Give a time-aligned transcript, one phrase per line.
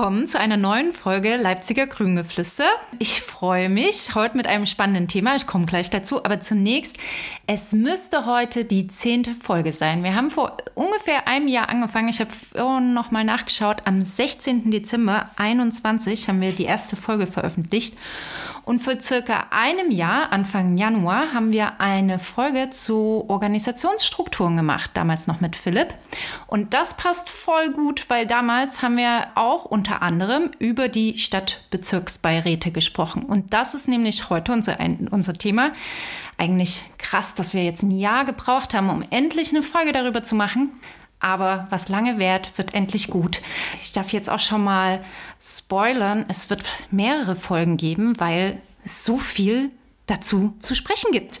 [0.00, 2.64] willkommen zu einer neuen Folge Leipziger Grüngeflüster.
[2.98, 5.36] Ich freue mich heute mit einem spannenden Thema.
[5.36, 6.24] Ich komme gleich dazu.
[6.24, 6.96] Aber zunächst,
[7.46, 10.02] es müsste heute die zehnte Folge sein.
[10.02, 12.08] Wir haben vor ungefähr einem Jahr angefangen.
[12.08, 13.82] Ich habe vorhin noch mal nachgeschaut.
[13.84, 14.70] Am 16.
[14.70, 17.94] Dezember 21 haben wir die erste Folge veröffentlicht.
[18.64, 25.26] Und vor circa einem Jahr, Anfang Januar, haben wir eine Folge zu Organisationsstrukturen gemacht, damals
[25.26, 25.94] noch mit Philipp.
[26.46, 32.70] Und das passt voll gut, weil damals haben wir auch unter anderem über die Stadtbezirksbeiräte
[32.70, 33.24] gesprochen.
[33.24, 34.78] Und das ist nämlich heute unser,
[35.10, 35.72] unser Thema.
[36.36, 40.34] Eigentlich krass, dass wir jetzt ein Jahr gebraucht haben, um endlich eine Folge darüber zu
[40.34, 40.70] machen.
[41.20, 43.40] Aber was lange währt, wird endlich gut.
[43.82, 45.04] Ich darf jetzt auch schon mal
[45.40, 46.24] spoilern.
[46.28, 49.70] Es wird mehrere Folgen geben, weil es so viel
[50.06, 51.40] dazu zu sprechen gibt.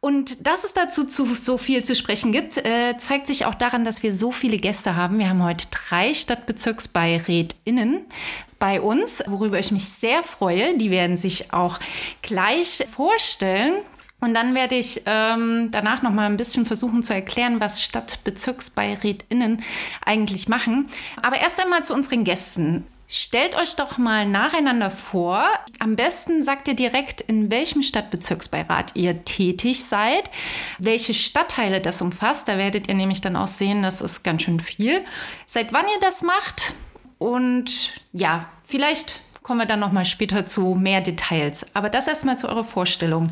[0.00, 3.84] Und dass es dazu zu, so viel zu sprechen gibt, äh, zeigt sich auch daran,
[3.84, 5.18] dass wir so viele Gäste haben.
[5.18, 8.06] Wir haben heute drei Stadtbezirksbeirätinnen
[8.58, 10.76] bei uns, worüber ich mich sehr freue.
[10.78, 11.78] Die werden sich auch
[12.22, 13.82] gleich vorstellen.
[14.20, 19.62] Und dann werde ich ähm, danach noch mal ein bisschen versuchen zu erklären, was Stadtbezirksbeirätinnen
[20.04, 20.88] eigentlich machen.
[21.22, 22.86] Aber erst einmal zu unseren Gästen.
[23.12, 25.44] Stellt euch doch mal nacheinander vor.
[25.80, 30.30] Am besten sagt ihr direkt, in welchem Stadtbezirksbeirat ihr tätig seid,
[30.78, 32.46] welche Stadtteile das umfasst.
[32.46, 35.04] Da werdet ihr nämlich dann auch sehen, das ist ganz schön viel.
[35.44, 36.72] Seit wann ihr das macht
[37.18, 41.66] und ja, vielleicht kommen wir dann noch mal später zu mehr Details.
[41.74, 43.30] Aber das erstmal zu eurer Vorstellung.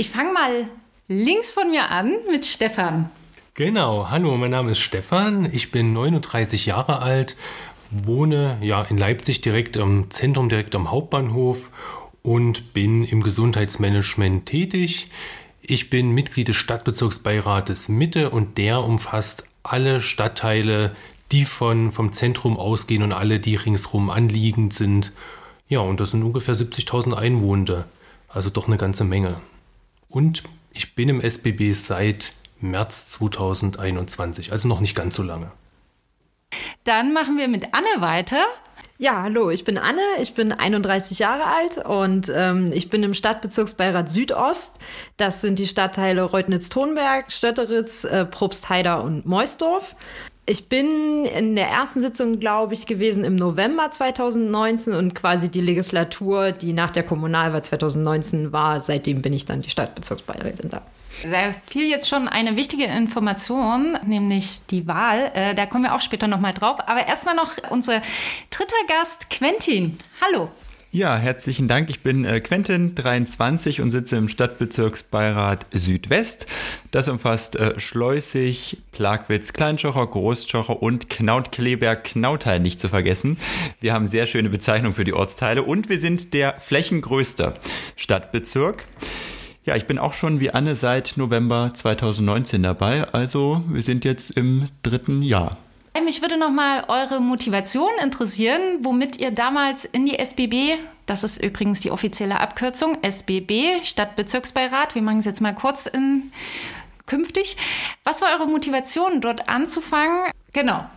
[0.00, 0.66] Ich fange mal
[1.08, 3.10] links von mir an mit Stefan.
[3.52, 7.36] Genau, hallo, mein Name ist Stefan, ich bin 39 Jahre alt,
[7.90, 11.68] wohne ja in Leipzig direkt am Zentrum, direkt am Hauptbahnhof
[12.22, 15.10] und bin im Gesundheitsmanagement tätig.
[15.60, 20.92] Ich bin Mitglied des Stadtbezirksbeirates Mitte und der umfasst alle Stadtteile,
[21.30, 25.12] die von, vom Zentrum ausgehen und alle, die ringsherum anliegend sind.
[25.68, 27.84] Ja, und das sind ungefähr 70.000 Einwohner,
[28.30, 29.36] also doch eine ganze Menge.
[30.10, 35.52] Und ich bin im SBB seit März 2021, also noch nicht ganz so lange.
[36.84, 38.44] Dann machen wir mit Anne weiter.
[38.98, 43.14] Ja, hallo, ich bin Anne, ich bin 31 Jahre alt und ähm, ich bin im
[43.14, 44.76] Stadtbezirksbeirat Südost.
[45.16, 49.96] Das sind die Stadtteile Reutnitz-Tonberg, Stötteritz, äh, Probstheider und Meusdorf.
[50.50, 55.60] Ich bin in der ersten Sitzung, glaube ich, gewesen im November 2019 und quasi die
[55.60, 60.82] Legislatur, die nach der Kommunalwahl 2019 war, seitdem bin ich dann die Stadtbezirksbeirätin da.
[61.22, 65.30] Da fiel jetzt schon eine wichtige Information, nämlich die Wahl.
[65.34, 66.80] Äh, da kommen wir auch später nochmal drauf.
[66.88, 68.02] Aber erstmal noch unser
[68.50, 69.98] dritter Gast, Quentin.
[70.20, 70.50] Hallo.
[70.92, 71.88] Ja, herzlichen Dank.
[71.88, 76.48] Ich bin äh, Quentin, 23 und sitze im Stadtbezirksbeirat Südwest.
[76.90, 82.16] Das umfasst äh, Schleusig, Plagwitz, Kleinschocher, Großschocher und Knaut-Kleberg,
[82.60, 83.38] nicht zu vergessen.
[83.80, 87.54] Wir haben sehr schöne Bezeichnungen für die Ortsteile und wir sind der flächengrößte
[87.94, 88.84] Stadtbezirk.
[89.64, 94.32] Ja, ich bin auch schon wie Anne seit November 2019 dabei, also wir sind jetzt
[94.32, 95.56] im dritten Jahr.
[96.04, 101.42] Mich würde noch mal eure Motivation interessieren, womit ihr damals in die SBB, das ist
[101.42, 106.32] übrigens die offizielle Abkürzung, SBB, Stadtbezirksbeirat, wir machen es jetzt mal kurz in
[107.06, 107.56] künftig.
[108.04, 110.30] Was war eure Motivation, dort anzufangen?
[110.52, 110.88] Genau.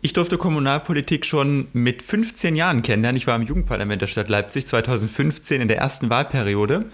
[0.00, 3.16] Ich durfte Kommunalpolitik schon mit 15 Jahren kennenlernen.
[3.16, 6.84] Ich war im Jugendparlament der Stadt Leipzig 2015 in der ersten Wahlperiode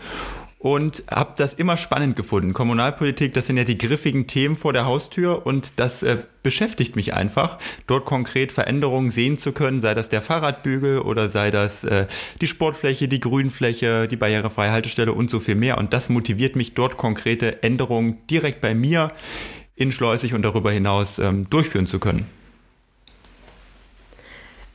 [0.65, 2.55] und habe das immer spannend gefunden.
[2.55, 7.13] Kommunalpolitik, das sind ja die griffigen Themen vor der Haustür und das äh, beschäftigt mich
[7.13, 12.07] einfach, dort konkret Veränderungen sehen zu können, sei das der Fahrradbügel oder sei das äh,
[12.41, 15.77] die Sportfläche, die Grünfläche, die barrierefreie Haltestelle und so viel mehr.
[15.77, 19.13] Und das motiviert mich, dort konkrete Änderungen direkt bei mir
[19.75, 22.25] in Schleusig und darüber hinaus ähm, durchführen zu können.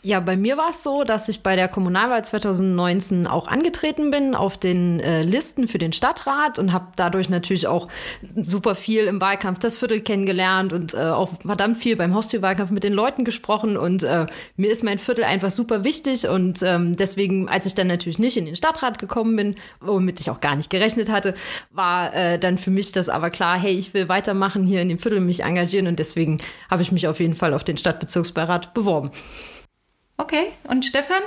[0.01, 4.33] Ja, bei mir war es so, dass ich bei der Kommunalwahl 2019 auch angetreten bin
[4.33, 7.89] auf den äh, Listen für den Stadtrat und habe dadurch natürlich auch
[8.41, 12.85] super viel im Wahlkampf das Viertel kennengelernt und äh, auch verdammt viel beim Haustürwahlkampf mit
[12.85, 17.49] den Leuten gesprochen und äh, mir ist mein Viertel einfach super wichtig und ähm, deswegen,
[17.49, 20.69] als ich dann natürlich nicht in den Stadtrat gekommen bin, womit ich auch gar nicht
[20.69, 21.35] gerechnet hatte,
[21.71, 24.97] war äh, dann für mich das aber klar, hey, ich will weitermachen hier in dem
[24.97, 26.37] Viertel, mich engagieren und deswegen
[26.69, 29.11] habe ich mich auf jeden Fall auf den Stadtbezirksbeirat beworben.
[30.19, 31.23] Okay, und Stefan?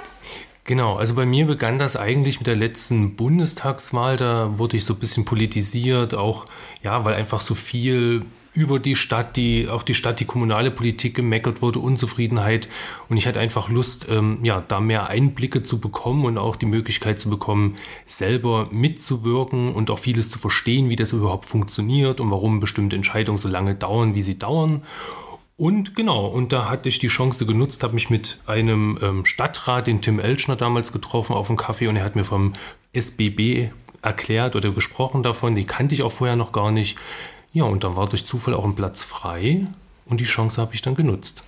[0.65, 4.19] Genau, also bei mir begann das eigentlich mit der letzten Bundestagswahl.
[4.19, 6.45] Da wurde ich so ein bisschen politisiert, auch
[6.83, 8.23] ja, weil einfach so viel
[8.53, 12.69] über die Stadt, die auch die Stadt, die kommunale Politik gemeckert wurde, Unzufriedenheit.
[13.09, 16.67] Und ich hatte einfach Lust, ähm, ja, da mehr Einblicke zu bekommen und auch die
[16.67, 22.31] Möglichkeit zu bekommen, selber mitzuwirken und auch vieles zu verstehen, wie das überhaupt funktioniert und
[22.31, 24.83] warum bestimmte Entscheidungen so lange dauern, wie sie dauern.
[25.63, 29.87] Und genau, und da hatte ich die Chance genutzt, habe mich mit einem ähm, Stadtrat,
[29.87, 32.53] den Tim Elschner damals getroffen, auf einen Kaffee und er hat mir vom
[32.93, 33.71] SBB
[34.03, 36.99] erklärt oder gesprochen davon, die kannte ich auch vorher noch gar nicht.
[37.53, 39.67] Ja, und dann war durch Zufall auch ein Platz frei
[40.05, 41.45] und die Chance habe ich dann genutzt.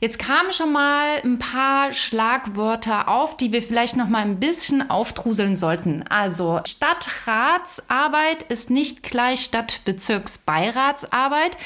[0.00, 4.90] Jetzt kamen schon mal ein paar Schlagwörter auf, die wir vielleicht noch mal ein bisschen
[4.90, 6.02] aufdruseln sollten.
[6.08, 11.56] Also Stadtratsarbeit ist nicht gleich Stadtbezirksbeiratsarbeit.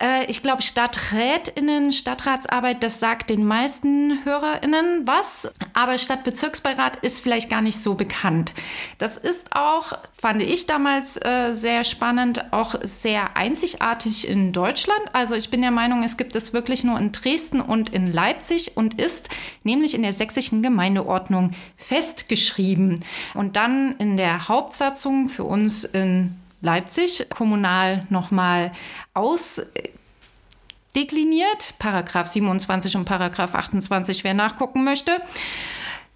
[0.00, 5.52] Äh, ich glaube, StadträtInnen, Stadtratsarbeit, das sagt den meisten HörerInnen was.
[5.74, 8.52] Aber Stadtbezirksbeirat ist vielleicht gar nicht so bekannt.
[8.98, 15.00] Das ist auch, fand ich damals äh, sehr spannend, auch sehr einzigartig in Deutschland.
[15.12, 18.76] Also ich bin der Meinung, es gibt es wirklich nur in Dresden und in Leipzig
[18.76, 19.28] und ist
[19.64, 23.04] nämlich in der sächsischen Gemeindeordnung festgeschrieben.
[23.34, 28.72] Und dann in der Hauptsatzung für uns in Leipzig kommunal nochmal
[29.14, 31.74] ausdekliniert.
[31.78, 35.22] Paragraph 27 und Paragraph 28, wer nachgucken möchte.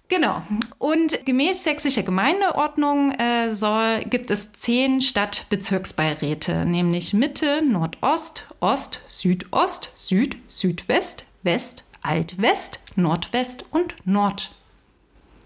[0.09, 0.41] Genau.
[0.77, 9.91] Und gemäß sächsischer Gemeindeordnung äh, soll, gibt es zehn Stadtbezirksbeiräte, nämlich Mitte, Nordost, Ost, Südost,
[9.95, 14.53] Süd, Südwest, West, Altwest, Nordwest und Nord.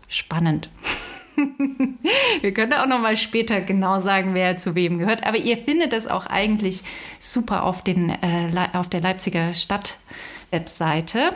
[0.09, 0.69] Spannend.
[2.41, 5.25] Wir können auch noch mal später genau sagen, wer zu wem gehört.
[5.25, 6.83] Aber ihr findet es auch eigentlich
[7.19, 11.33] super auf, den, äh, auf der Leipziger Stadt-Webseite.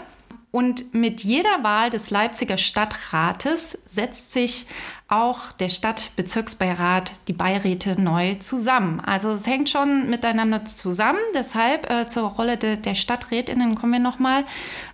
[0.51, 4.65] Und mit jeder Wahl des Leipziger Stadtrates setzt sich
[5.07, 9.00] auch der Stadtbezirksbeirat, die Beiräte neu zusammen.
[9.00, 11.19] Also es hängt schon miteinander zusammen.
[11.33, 14.44] Deshalb äh, zur Rolle de, der Stadträtinnen kommen wir nochmal.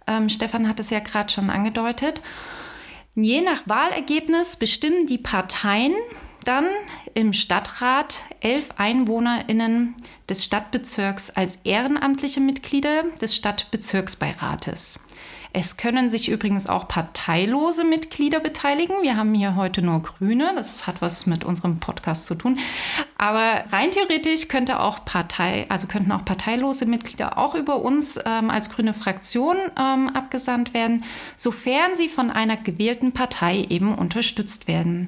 [0.05, 2.21] Ähm, Stefan hat es ja gerade schon angedeutet.
[3.19, 5.95] Je nach Wahlergebnis bestimmen die Parteien
[6.45, 6.65] dann
[7.15, 9.95] im Stadtrat elf EinwohnerInnen
[10.29, 14.99] des Stadtbezirks als ehrenamtliche Mitglieder des Stadtbezirksbeirates.
[15.51, 19.01] Es können sich übrigens auch parteilose Mitglieder beteiligen.
[19.01, 20.51] Wir haben hier heute nur Grüne.
[20.53, 22.59] Das hat was mit unserem Podcast zu tun.
[23.17, 28.51] Aber rein theoretisch könnte auch Partei, also könnten auch parteilose Mitglieder auch über uns ähm,
[28.51, 31.03] als grüne Fraktion ähm, abgesandt werden,
[31.35, 35.07] sofern sie von einer gewählten Partei eben unterstützt werden.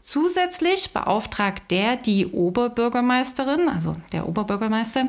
[0.00, 5.08] Zusätzlich beauftragt der die Oberbürgermeisterin, also der Oberbürgermeister,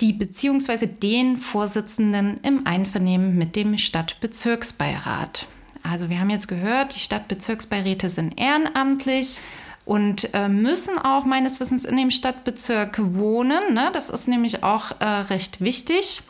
[0.00, 5.46] die beziehungsweise den Vorsitzenden im Einvernehmen mit dem Stadtbezirksbeirat.
[5.82, 9.40] Also wir haben jetzt gehört, die Stadtbezirksbeiräte sind ehrenamtlich
[9.84, 13.74] und äh, müssen auch meines Wissens in dem Stadtbezirk wohnen.
[13.74, 13.90] Ne?
[13.92, 16.22] Das ist nämlich auch äh, recht wichtig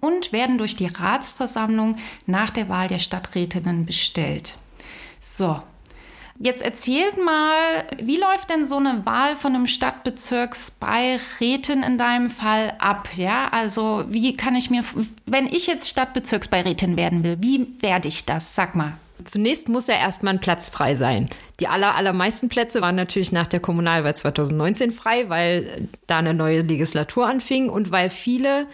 [0.00, 1.96] und werden durch die Ratsversammlung
[2.26, 4.56] nach der Wahl der Stadträtinnen bestellt.
[5.20, 5.62] So,
[6.40, 12.74] Jetzt erzählt mal, wie läuft denn so eine Wahl von einem Stadtbezirksbeirätin in deinem Fall
[12.78, 13.08] ab?
[13.16, 14.84] Ja, also wie kann ich mir,
[15.26, 18.54] wenn ich jetzt Stadtbezirksbeirätin werden will, wie werde ich das?
[18.54, 18.92] Sag mal.
[19.24, 21.28] Zunächst muss ja erstmal ein Platz frei sein.
[21.60, 26.60] Die aller, allermeisten Plätze waren natürlich nach der Kommunalwahl 2019 frei, weil da eine neue
[26.60, 28.66] Legislatur anfing und weil viele,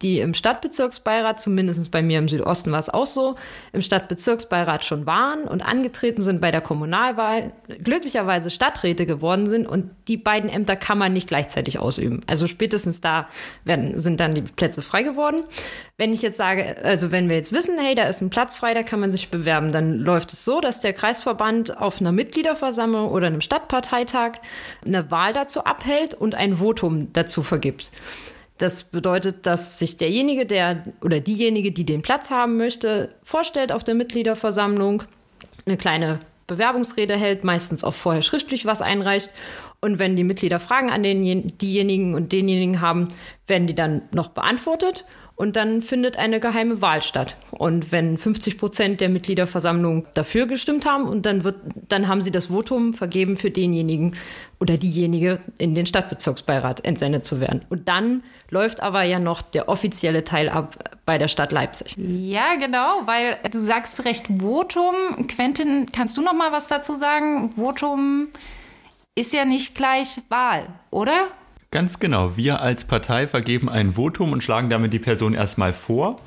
[0.00, 3.36] die im Stadtbezirksbeirat, zumindest bei mir im Südosten war es auch so,
[3.74, 7.52] im Stadtbezirksbeirat schon waren und angetreten sind bei der Kommunalwahl,
[7.84, 12.22] glücklicherweise Stadträte geworden sind und die beiden Ämter kann man nicht gleichzeitig ausüben.
[12.26, 13.28] Also spätestens da
[13.64, 15.44] werden, sind dann die Plätze frei geworden.
[15.98, 18.72] Wenn ich jetzt sage, also wenn wir jetzt wissen, hey, da ist ein Platz frei,
[18.72, 23.10] da kann man sich bewerben, dann läuft es so, dass der Kreisverband auf einer Mitgliederversammlung
[23.10, 24.34] oder einem Stadtparteitag
[24.86, 27.90] eine Wahl dazu abhält und ein Votum dazu vergibt.
[28.58, 33.82] Das bedeutet, dass sich derjenige, der oder diejenige, die den Platz haben möchte, vorstellt auf
[33.82, 35.02] der Mitgliederversammlung,
[35.66, 39.30] eine kleine Bewerbungsrede hält, meistens auch vorher schriftlich was einreicht.
[39.80, 43.08] Und wenn die Mitglieder Fragen an den, diejenigen und denjenigen haben,
[43.46, 45.04] werden die dann noch beantwortet
[45.40, 47.38] und dann findet eine geheime Wahl statt.
[47.50, 51.56] Und wenn 50 Prozent der Mitgliederversammlung dafür gestimmt haben, und dann wird,
[51.88, 54.16] dann haben sie das Votum vergeben für denjenigen
[54.60, 57.62] oder diejenige in den Stadtbezirksbeirat entsendet zu werden.
[57.70, 61.96] Und dann läuft aber ja noch der offizielle Teil ab bei der Stadt Leipzig.
[61.96, 65.26] Ja, genau, weil du sagst Recht Votum.
[65.26, 67.52] Quentin, kannst du noch mal was dazu sagen?
[67.56, 68.28] Votum
[69.14, 71.28] ist ja nicht gleich Wahl, oder?
[71.72, 72.36] Ganz genau.
[72.36, 76.20] Wir als Partei vergeben ein Votum und schlagen damit die Person erstmal vor.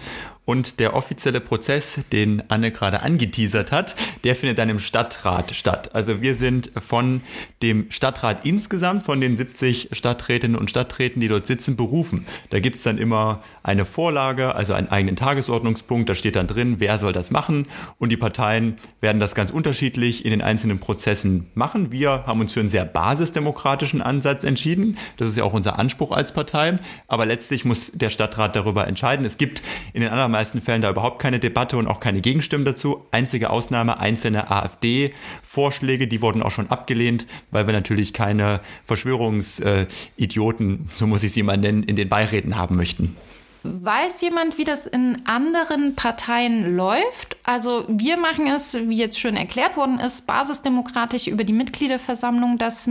[0.45, 3.95] Und der offizielle Prozess, den Anne gerade angeteasert hat,
[4.25, 5.95] der findet dann im Stadtrat statt.
[5.95, 7.21] Also wir sind von
[7.62, 12.25] dem Stadtrat insgesamt, von den 70 Stadträtinnen und Stadträten, die dort sitzen, berufen.
[12.50, 16.09] Da gibt es dann immer eine Vorlage, also einen eigenen Tagesordnungspunkt.
[16.09, 17.67] Da steht dann drin, wer soll das machen.
[17.97, 21.91] Und die Parteien werden das ganz unterschiedlich in den einzelnen Prozessen machen.
[21.93, 24.97] Wir haben uns für einen sehr basisdemokratischen Ansatz entschieden.
[25.15, 26.75] Das ist ja auch unser Anspruch als Partei.
[27.07, 29.25] Aber letztlich muss der Stadtrat darüber entscheiden.
[29.25, 33.06] Es gibt in den allermeisten Fällen da überhaupt keine Debatte und auch keine Gegenstimmen dazu.
[33.12, 41.06] Einzige Ausnahme einzelne AfD-Vorschläge, die wurden auch schon abgelehnt, weil wir natürlich keine Verschwörungsidioten, so
[41.06, 43.16] muss ich sie mal nennen, in den Beiräten haben möchten.
[43.62, 47.38] Weiß jemand, wie das in anderen Parteien läuft?
[47.44, 52.90] Also wir machen es, wie jetzt schon erklärt worden ist, basisdemokratisch über die Mitgliederversammlung, dass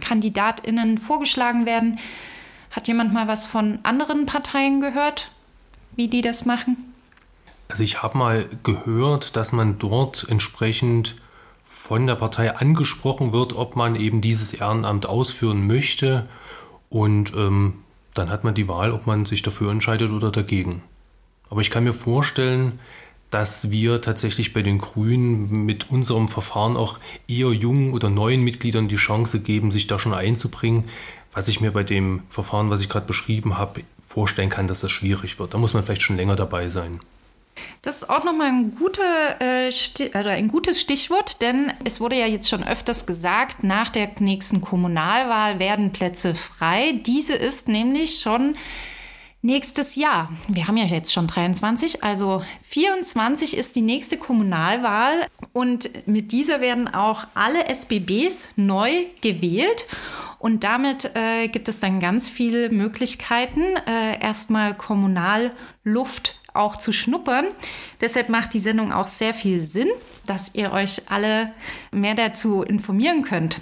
[0.00, 2.00] Kandidatinnen vorgeschlagen werden.
[2.72, 5.30] Hat jemand mal was von anderen Parteien gehört,
[5.96, 6.76] wie die das machen?
[7.68, 11.16] Also ich habe mal gehört, dass man dort entsprechend
[11.64, 16.28] von der Partei angesprochen wird, ob man eben dieses Ehrenamt ausführen möchte.
[16.90, 17.78] Und ähm,
[18.14, 20.82] dann hat man die Wahl, ob man sich dafür entscheidet oder dagegen.
[21.48, 22.78] Aber ich kann mir vorstellen,
[23.30, 28.88] dass wir tatsächlich bei den Grünen mit unserem Verfahren auch eher jungen oder neuen Mitgliedern
[28.88, 30.84] die Chance geben, sich da schon einzubringen,
[31.32, 33.80] was ich mir bei dem Verfahren, was ich gerade beschrieben habe,
[34.12, 35.54] vorstellen kann, dass das schwierig wird.
[35.54, 37.00] Da muss man vielleicht schon länger dabei sein.
[37.82, 39.02] Das ist auch nochmal ein, gute,
[39.40, 39.70] äh,
[40.14, 44.60] also ein gutes Stichwort, denn es wurde ja jetzt schon öfters gesagt, nach der nächsten
[44.60, 46.92] Kommunalwahl werden Plätze frei.
[47.04, 48.54] Diese ist nämlich schon
[49.42, 50.30] nächstes Jahr.
[50.48, 56.60] Wir haben ja jetzt schon 23, also 24 ist die nächste Kommunalwahl und mit dieser
[56.60, 59.86] werden auch alle SBBs neu gewählt.
[60.42, 67.46] Und damit äh, gibt es dann ganz viele Möglichkeiten, äh, erstmal Kommunalluft auch zu schnuppern.
[68.00, 69.86] Deshalb macht die Sendung auch sehr viel Sinn,
[70.26, 71.52] dass ihr euch alle
[71.92, 73.60] mehr dazu informieren könnt.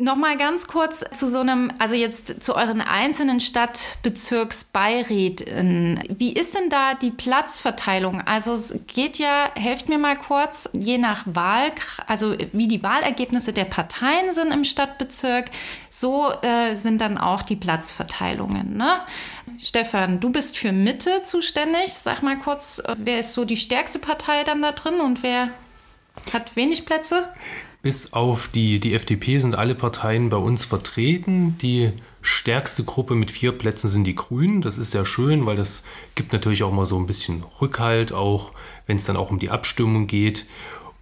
[0.00, 6.02] Nochmal ganz kurz zu so einem, also jetzt zu euren einzelnen Stadtbezirksbeiräten.
[6.08, 8.22] Wie ist denn da die Platzverteilung?
[8.22, 11.72] Also es geht ja, helft mir mal kurz, je nach Wahl,
[12.06, 15.50] also wie die Wahlergebnisse der Parteien sind im Stadtbezirk,
[15.90, 18.78] so äh, sind dann auch die Platzverteilungen.
[18.78, 19.00] Ne?
[19.58, 21.92] Stefan, du bist für Mitte zuständig.
[21.92, 25.50] Sag mal kurz, äh, wer ist so die stärkste Partei dann da drin und wer
[26.32, 27.28] hat wenig Plätze?
[27.82, 31.56] Bis auf die, die FDP sind alle Parteien bei uns vertreten.
[31.58, 34.60] Die stärkste Gruppe mit vier Plätzen sind die Grünen.
[34.60, 35.82] Das ist sehr schön, weil das
[36.14, 38.52] gibt natürlich auch mal so ein bisschen Rückhalt, auch
[38.86, 40.44] wenn es dann auch um die Abstimmung geht.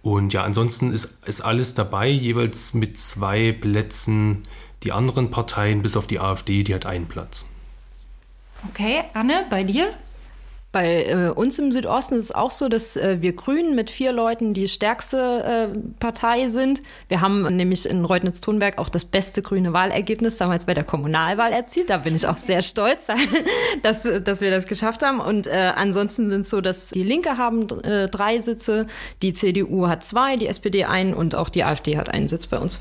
[0.01, 4.43] Und ja, ansonsten ist, ist alles dabei, jeweils mit zwei Plätzen.
[4.83, 7.45] Die anderen Parteien, bis auf die AfD, die hat einen Platz.
[8.69, 9.91] Okay, Anne, bei dir?
[10.71, 14.11] Bei äh, uns im Südosten ist es auch so, dass äh, wir Grünen mit vier
[14.11, 16.83] Leuten die stärkste äh, Partei sind.
[17.07, 21.89] Wir haben nämlich in Reutnitz-Thunberg auch das beste grüne Wahlergebnis damals bei der Kommunalwahl erzielt.
[21.89, 23.07] Da bin ich auch sehr stolz,
[23.81, 25.19] dass, dass wir das geschafft haben.
[25.19, 28.85] Und äh, ansonsten sind es so, dass die Linke haben äh, drei Sitze,
[29.23, 32.59] die CDU hat zwei, die SPD einen und auch die AfD hat einen Sitz bei
[32.59, 32.79] uns.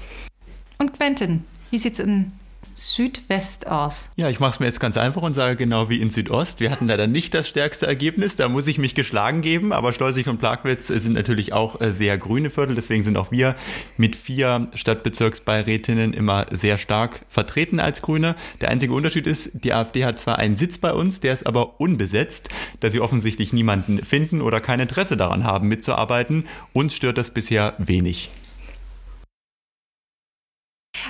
[0.78, 2.32] Und Quentin, wie sieht es in
[2.78, 4.10] Südwest aus?
[4.16, 6.60] Ja, ich mache es mir jetzt ganz einfach und sage genau wie in Südost.
[6.60, 10.28] Wir hatten leider nicht das stärkste Ergebnis, da muss ich mich geschlagen geben, aber Schleusig
[10.28, 13.56] und Plagwitz sind natürlich auch äh, sehr grüne Viertel, deswegen sind auch wir
[13.96, 18.36] mit vier Stadtbezirksbeirätinnen immer sehr stark vertreten als Grüne.
[18.60, 21.80] Der einzige Unterschied ist, die AfD hat zwar einen Sitz bei uns, der ist aber
[21.80, 26.44] unbesetzt, da sie offensichtlich niemanden finden oder kein Interesse daran haben mitzuarbeiten.
[26.72, 28.30] Uns stört das bisher wenig.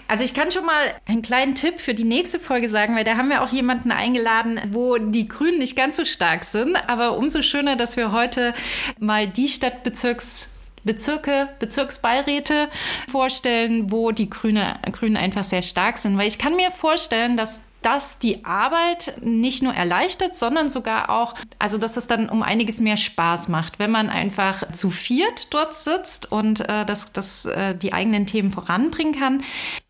[0.09, 3.19] Also ich kann schon mal einen kleinen Tipp für die nächste Folge sagen, weil da
[3.19, 6.77] haben wir auch jemanden eingeladen, wo die Grünen nicht ganz so stark sind.
[6.89, 8.55] Aber umso schöner, dass wir heute
[8.99, 10.49] mal die Stadtbezirks
[10.85, 12.71] Bezirke, Bezirksbeiräte
[13.11, 16.17] vorstellen, wo die Grüne, Grünen einfach sehr stark sind.
[16.17, 21.35] Weil ich kann mir vorstellen, dass das die Arbeit nicht nur erleichtert, sondern sogar auch,
[21.59, 25.75] also dass es dann um einiges mehr Spaß macht, wenn man einfach zu viert dort
[25.75, 29.43] sitzt und äh, das, das, äh, die eigenen Themen voranbringen kann.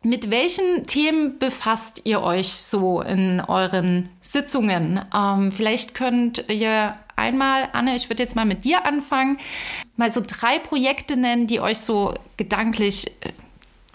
[0.02, 5.00] Mit welchen Themen befasst ihr euch so in euren Sitzungen?
[5.14, 9.38] Ähm, vielleicht könnt ihr einmal, Anne, ich würde jetzt mal mit dir anfangen,
[9.97, 13.33] mal so drei Projekte nennen, die euch so gedanklich äh,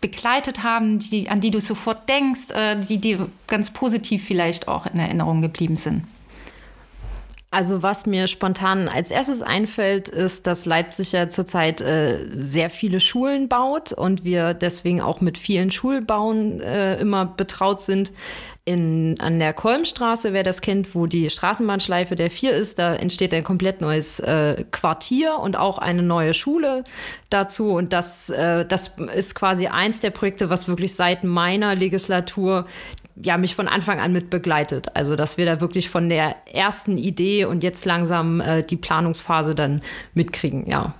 [0.03, 4.85] begleitet haben, die, an die du sofort denkst, äh, die dir ganz positiv vielleicht auch
[4.85, 6.03] in Erinnerung geblieben sind?
[7.51, 12.99] Also was mir spontan als erstes einfällt, ist, dass Leipzig ja zurzeit äh, sehr viele
[12.99, 18.11] Schulen baut und wir deswegen auch mit vielen Schulbauen äh, immer betraut sind.
[18.65, 23.33] In, an der Kolmstraße, wer das kennt, wo die Straßenbahnschleife der vier ist, da entsteht
[23.33, 26.85] ein komplett neues äh, Quartier und auch eine neue Schule
[27.29, 27.71] dazu.
[27.71, 32.65] Und das, äh, das ist quasi eins der Projekte, was wirklich seit meiner Legislatur
[33.15, 34.95] ja, mich von Anfang an mit begleitet.
[34.95, 39.55] Also, dass wir da wirklich von der ersten Idee und jetzt langsam äh, die Planungsphase
[39.55, 39.81] dann
[40.13, 40.95] mitkriegen, ja.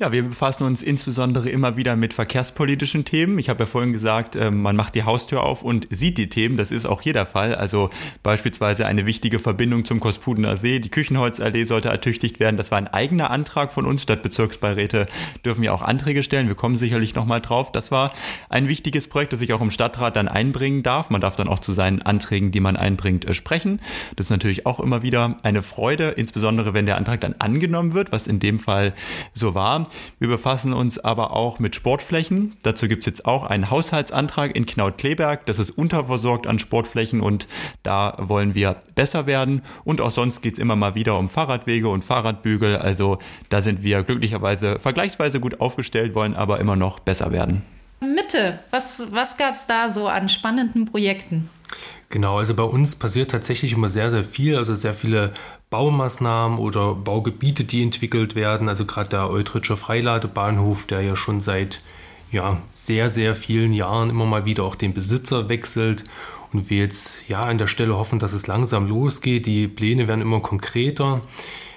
[0.00, 3.38] Ja, wir befassen uns insbesondere immer wieder mit verkehrspolitischen Themen.
[3.38, 6.56] Ich habe ja vorhin gesagt, ähm, man macht die Haustür auf und sieht die Themen.
[6.56, 7.54] Das ist auch hier der Fall.
[7.54, 7.90] Also
[8.22, 10.78] beispielsweise eine wichtige Verbindung zum Kospudener See.
[10.78, 12.56] Die Küchenholzallee sollte ertüchtigt werden.
[12.56, 14.00] Das war ein eigener Antrag von uns.
[14.00, 15.06] Stadtbezirksbeiräte
[15.44, 16.48] dürfen ja auch Anträge stellen.
[16.48, 17.70] Wir kommen sicherlich nochmal drauf.
[17.70, 18.14] Das war
[18.48, 21.10] ein wichtiges Projekt, das ich auch im Stadtrat dann einbringen darf.
[21.10, 23.80] Man darf dann auch zu seinen Anträgen, die man einbringt, äh, sprechen.
[24.16, 28.12] Das ist natürlich auch immer wieder eine Freude, insbesondere wenn der Antrag dann angenommen wird,
[28.12, 28.94] was in dem Fall
[29.34, 29.89] so war.
[30.18, 32.56] Wir befassen uns aber auch mit Sportflächen.
[32.62, 35.46] Dazu gibt es jetzt auch einen Haushaltsantrag in Knaut-Kleberg.
[35.46, 37.48] Das ist unterversorgt an Sportflächen und
[37.82, 39.62] da wollen wir besser werden.
[39.84, 42.76] Und auch sonst geht es immer mal wieder um Fahrradwege und Fahrradbügel.
[42.76, 43.18] Also
[43.48, 47.62] da sind wir glücklicherweise vergleichsweise gut aufgestellt, wollen aber immer noch besser werden.
[48.00, 51.50] Mitte, was, was gab es da so an spannenden Projekten?
[52.08, 54.56] Genau, also bei uns passiert tatsächlich immer sehr, sehr viel.
[54.56, 55.32] Also sehr viele
[55.70, 58.68] Baumaßnahmen oder Baugebiete, die entwickelt werden.
[58.68, 61.80] Also gerade der Eutritscher Freiladebahnhof, der ja schon seit
[62.32, 66.04] ja, sehr, sehr vielen Jahren immer mal wieder auch den Besitzer wechselt.
[66.52, 69.46] Und wir jetzt ja an der Stelle hoffen, dass es langsam losgeht.
[69.46, 71.20] Die Pläne werden immer konkreter.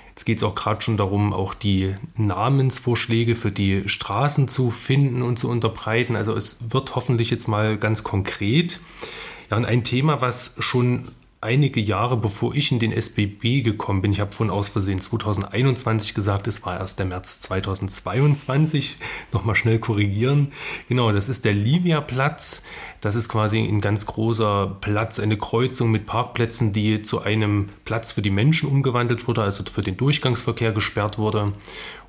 [0.10, 5.22] Jetzt geht es auch gerade schon darum, auch die Namensvorschläge für die Straßen zu finden
[5.22, 6.16] und zu unterbreiten.
[6.16, 8.80] Also es wird hoffentlich jetzt mal ganz konkret.
[9.50, 11.10] Ja, und ein Thema, was schon
[11.44, 16.14] einige Jahre bevor ich in den SBB gekommen bin, ich habe von aus Versehen 2021
[16.14, 18.96] gesagt, es war erst der März 2022,
[19.32, 20.52] nochmal schnell korrigieren.
[20.88, 22.64] Genau, das ist der Livia-Platz.
[23.04, 28.14] Das ist quasi ein ganz großer Platz, eine Kreuzung mit Parkplätzen, die zu einem Platz
[28.14, 31.52] für die Menschen umgewandelt wurde, also für den Durchgangsverkehr gesperrt wurde.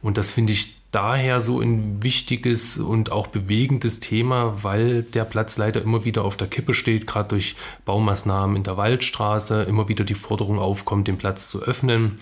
[0.02, 5.58] Und das finde ich daher so ein wichtiges und auch bewegendes Thema, weil der Platz
[5.58, 10.04] leider immer wieder auf der Kippe steht, gerade durch Baumaßnahmen in der Waldstraße, immer wieder
[10.04, 12.18] die Forderung aufkommt, den Platz zu öffnen.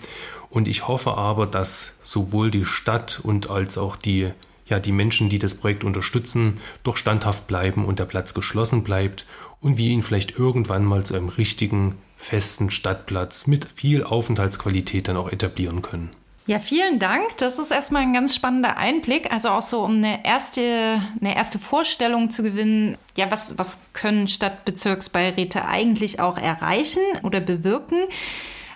[0.49, 4.31] Und ich hoffe aber, dass sowohl die Stadt und als auch die,
[4.73, 9.27] ja, die Menschen, die das Projekt unterstützen, doch standhaft bleiben und der Platz geschlossen bleibt
[9.61, 15.17] und wir ihn vielleicht irgendwann mal zu einem richtigen, festen Stadtplatz mit viel Aufenthaltsqualität dann
[15.17, 16.09] auch etablieren können.
[16.47, 17.37] Ja, vielen Dank.
[17.37, 19.31] Das ist erstmal ein ganz spannender Einblick.
[19.31, 24.27] Also auch so, um eine erste, eine erste Vorstellung zu gewinnen, ja, was, was können
[24.27, 27.99] Stadtbezirksbeiräte eigentlich auch erreichen oder bewirken?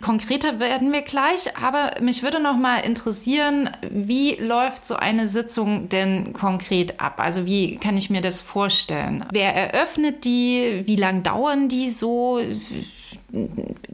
[0.02, 5.90] Konkreter werden wir gleich, aber mich würde noch mal interessieren, wie läuft so eine Sitzung
[5.90, 7.20] denn konkret ab?
[7.20, 9.26] Also wie kann ich mir das vorstellen?
[9.32, 10.84] Wer eröffnet die?
[10.86, 12.40] Wie lang dauern die so?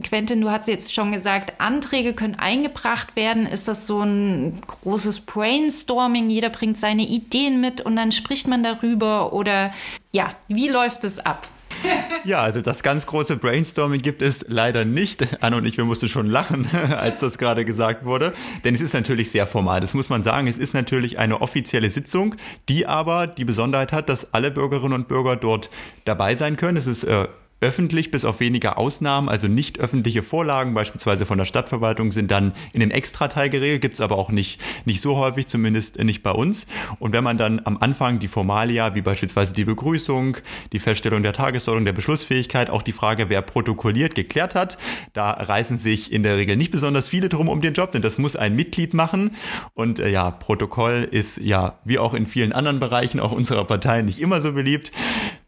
[0.02, 3.46] Quentin, du hast jetzt schon gesagt, Anträge können eingebracht werden.
[3.46, 6.30] Ist das so ein großes Brainstorming?
[6.30, 9.32] Jeder bringt seine Ideen mit und dann spricht man darüber?
[9.32, 9.72] Oder
[10.12, 11.48] ja, wie läuft es ab?
[12.24, 15.42] Ja, also das ganz große Brainstorming gibt es leider nicht.
[15.42, 18.32] Anne und ich, wir mussten schon lachen, als das gerade gesagt wurde.
[18.64, 19.80] Denn es ist natürlich sehr formal.
[19.82, 20.46] Das muss man sagen.
[20.46, 22.34] Es ist natürlich eine offizielle Sitzung,
[22.70, 25.68] die aber die Besonderheit hat, dass alle Bürgerinnen und Bürger dort
[26.06, 26.78] dabei sein können.
[26.78, 27.28] Es ist äh,
[27.64, 32.52] öffentlich, bis auf wenige Ausnahmen, also nicht öffentliche Vorlagen, beispielsweise von der Stadtverwaltung, sind dann
[32.74, 36.30] in dem Extrateil geregelt, gibt es aber auch nicht, nicht so häufig, zumindest nicht bei
[36.30, 36.66] uns.
[36.98, 40.36] Und wenn man dann am Anfang die Formalia, wie beispielsweise die Begrüßung,
[40.74, 44.76] die Feststellung der Tagesordnung, der Beschlussfähigkeit, auch die Frage, wer protokolliert, geklärt hat,
[45.14, 48.18] da reißen sich in der Regel nicht besonders viele drum um den Job, denn das
[48.18, 49.30] muss ein Mitglied machen.
[49.72, 54.02] Und äh, ja, Protokoll ist ja, wie auch in vielen anderen Bereichen, auch unserer Partei,
[54.02, 54.92] nicht immer so beliebt.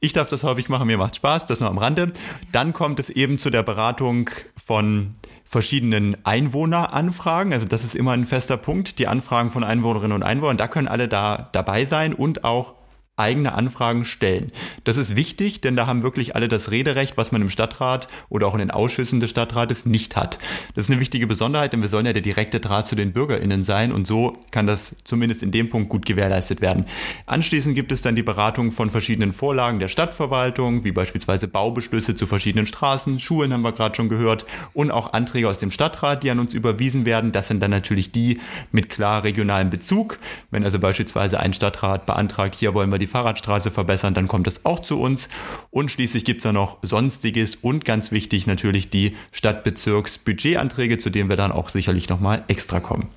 [0.01, 2.06] Ich darf das häufig machen, mir macht Spaß, das nur am Rande.
[2.53, 4.31] Dann kommt es eben zu der Beratung
[4.63, 5.15] von
[5.45, 7.53] verschiedenen Einwohneranfragen.
[7.53, 10.57] Also das ist immer ein fester Punkt, die Anfragen von Einwohnerinnen und Einwohnern.
[10.57, 12.75] Da können alle da dabei sein und auch
[13.17, 14.53] eigene Anfragen stellen.
[14.85, 18.47] Das ist wichtig, denn da haben wirklich alle das Rederecht, was man im Stadtrat oder
[18.47, 20.39] auch in den Ausschüssen des Stadtrates nicht hat.
[20.75, 23.65] Das ist eine wichtige Besonderheit, denn wir sollen ja der direkte Draht zu den BürgerInnen
[23.65, 26.85] sein und so kann das zumindest in dem Punkt gut gewährleistet werden.
[27.25, 32.27] Anschließend gibt es dann die Beratung von verschiedenen Vorlagen der Stadtverwaltung, wie beispielsweise Baubeschlüsse zu
[32.27, 36.31] verschiedenen Straßen, Schulen haben wir gerade schon gehört und auch Anträge aus dem Stadtrat, die
[36.31, 37.33] an uns überwiesen werden.
[37.33, 38.41] Das sind dann natürlich die
[38.73, 40.19] mit klar regionalem Bezug.
[40.51, 44.47] Wenn also beispielsweise ein Stadtrat beantragt, hier wollen wir die die Fahrradstraße verbessern, dann kommt
[44.47, 45.29] es auch zu uns.
[45.71, 51.31] Und schließlich gibt es da noch Sonstiges und ganz wichtig natürlich die Stadtbezirksbudgetanträge, zu denen
[51.31, 53.09] wir dann auch sicherlich nochmal extra kommen.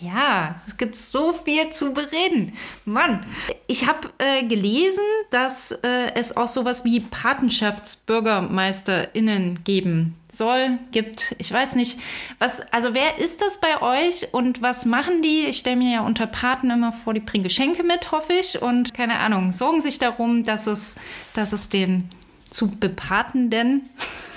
[0.00, 2.52] Ja, es gibt so viel zu bereden.
[2.84, 3.26] Mann,
[3.66, 11.34] ich habe äh, gelesen, dass äh, es auch sowas wie PatenschaftsbürgermeisterInnen geben soll, gibt.
[11.38, 11.98] Ich weiß nicht,
[12.38, 15.46] was, also wer ist das bei euch und was machen die?
[15.46, 18.94] Ich stelle mir ja unter Paten immer vor, die bringen Geschenke mit, hoffe ich, und
[18.94, 20.94] keine Ahnung, sorgen sich darum, dass es,
[21.34, 22.08] dass es dem
[22.50, 23.90] zu Bepatenden,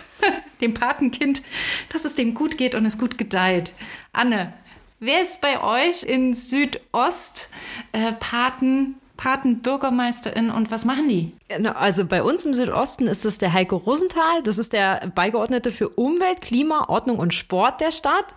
[0.61, 1.43] dem Patenkind,
[1.89, 3.73] dass es dem gut geht und es gut gedeiht.
[4.11, 4.53] Anne,
[5.03, 7.49] Wer ist bei euch in Südost
[7.91, 11.33] äh, Paten, Patenbürgermeisterin und was machen die?
[11.73, 14.43] Also bei uns im Südosten ist es der Heiko Rosenthal.
[14.43, 18.35] Das ist der Beigeordnete für Umwelt, Klima, Ordnung und Sport der Stadt.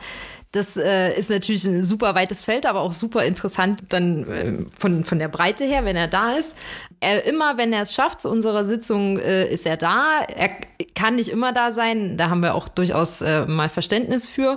[0.52, 5.04] Das äh, ist natürlich ein super weites Feld, aber auch super interessant dann äh, von,
[5.04, 6.56] von der Breite her, wenn er da ist.
[7.00, 10.20] Er, immer, wenn er es schafft, zu unserer Sitzung äh, ist er da.
[10.34, 10.50] Er
[10.94, 14.56] kann nicht immer da sein, da haben wir auch durchaus äh, mal Verständnis für.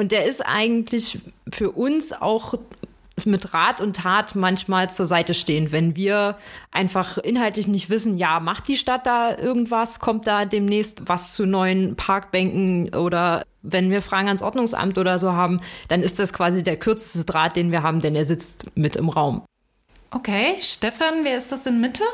[0.00, 1.18] Und der ist eigentlich
[1.52, 2.54] für uns auch
[3.26, 6.38] mit Rat und Tat manchmal zur Seite stehen, wenn wir
[6.70, 11.44] einfach inhaltlich nicht wissen, ja, macht die Stadt da irgendwas, kommt da demnächst was zu
[11.44, 16.62] neuen Parkbänken oder wenn wir Fragen ans Ordnungsamt oder so haben, dann ist das quasi
[16.62, 19.42] der kürzeste Draht, den wir haben, denn er sitzt mit im Raum.
[20.12, 22.04] Okay, Stefan, wer ist das in Mitte?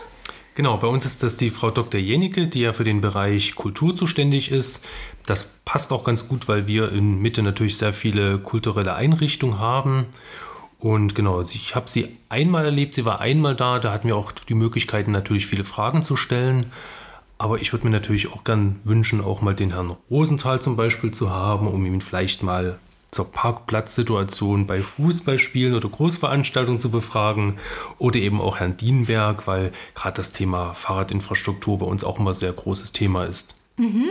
[0.57, 2.01] Genau, bei uns ist das die Frau Dr.
[2.01, 4.83] Jenicke, die ja für den Bereich Kultur zuständig ist.
[5.27, 10.07] Das passt auch ganz gut, weil wir in Mitte natürlich sehr viele kulturelle Einrichtungen haben.
[10.79, 14.33] Und genau, ich habe sie einmal erlebt, sie war einmal da, da hatten wir auch
[14.33, 16.67] die Möglichkeit, natürlich viele Fragen zu stellen.
[17.39, 21.11] Aber ich würde mir natürlich auch gern wünschen, auch mal den Herrn Rosenthal zum Beispiel
[21.11, 22.79] zu haben, um ihn vielleicht mal
[23.11, 27.59] zur Parkplatzsituation bei Fußballspielen oder Großveranstaltungen zu befragen
[27.99, 32.53] oder eben auch Herrn Dienberg, weil gerade das Thema Fahrradinfrastruktur bei uns auch immer sehr
[32.53, 33.55] großes Thema ist.
[33.77, 34.11] Mhm.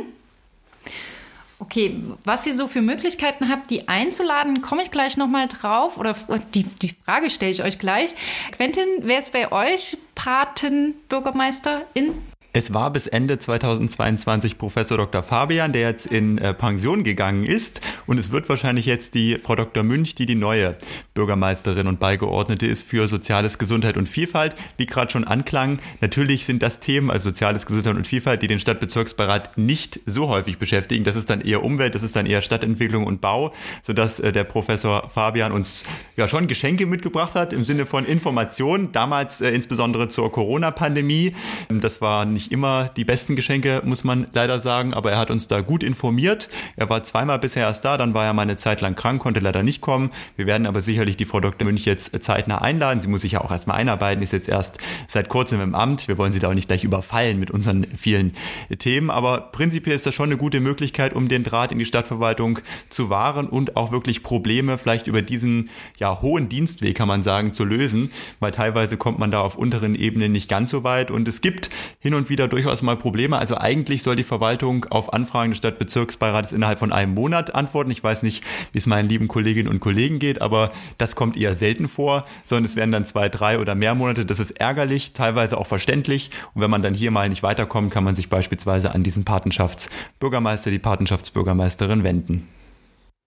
[1.57, 5.97] Okay, was ihr so für Möglichkeiten habt, die einzuladen, komme ich gleich nochmal drauf.
[5.97, 6.13] Oder
[6.53, 8.13] die, die Frage stelle ich euch gleich.
[8.51, 12.21] Quentin, wer ist bei euch Patenbürgermeisterin?
[12.57, 15.23] Es war bis Ende 2022 Professor Dr.
[15.23, 17.81] Fabian, der jetzt in äh, Pension gegangen ist.
[18.07, 19.83] Und es wird wahrscheinlich jetzt die Frau Dr.
[19.83, 20.77] Münch, die die neue
[21.15, 24.55] Bürgermeisterin und Beigeordnete ist für Soziales, Gesundheit und Vielfalt.
[24.77, 28.61] Wie gerade schon anklang, natürlich sind das Themen, also Soziales, Gesundheit und Vielfalt, die den
[28.61, 31.03] Stadtbezirksbeirat nicht so häufig beschäftigen.
[31.03, 34.45] Das ist dann eher Umwelt, das ist dann eher Stadtentwicklung und Bau, sodass äh, der
[34.45, 35.83] Professor Fabian uns
[36.15, 41.35] ja schon Geschenke mitgebracht hat im Sinne von Informationen, damals äh, insbesondere zur Corona-Pandemie.
[41.67, 45.31] Das war nicht nicht immer die besten Geschenke, muss man leider sagen, aber er hat
[45.31, 46.47] uns da gut informiert.
[46.75, 49.39] Er war zweimal bisher erst da, dann war er mal eine Zeit lang krank, konnte
[49.39, 50.11] leider nicht kommen.
[50.35, 51.65] Wir werden aber sicherlich die Frau Dr.
[51.65, 53.01] Münch jetzt zeitnah einladen.
[53.01, 54.77] Sie muss sich ja auch erstmal einarbeiten, ist jetzt erst
[55.07, 56.07] seit kurzem im Amt.
[56.07, 58.35] Wir wollen sie da auch nicht gleich überfallen mit unseren vielen
[58.77, 62.59] Themen, aber prinzipiell ist das schon eine gute Möglichkeit, um den Draht in die Stadtverwaltung
[62.89, 67.53] zu wahren und auch wirklich Probleme vielleicht über diesen ja, hohen Dienstweg, kann man sagen,
[67.53, 71.27] zu lösen, weil teilweise kommt man da auf unteren Ebenen nicht ganz so weit und
[71.27, 73.37] es gibt hin und wieder wieder durchaus mal Probleme.
[73.37, 77.91] Also eigentlich soll die Verwaltung auf Anfragen des Stadtbezirksbeirates innerhalb von einem Monat antworten.
[77.91, 78.43] Ich weiß nicht,
[78.73, 82.65] wie es meinen lieben Kolleginnen und Kollegen geht, aber das kommt eher selten vor, sondern
[82.65, 84.25] es werden dann zwei, drei oder mehr Monate.
[84.25, 86.29] Das ist ärgerlich, teilweise auch verständlich.
[86.53, 90.71] Und wenn man dann hier mal nicht weiterkommt, kann man sich beispielsweise an diesen Patenschaftsbürgermeister,
[90.71, 92.49] die Patenschaftsbürgermeisterin wenden.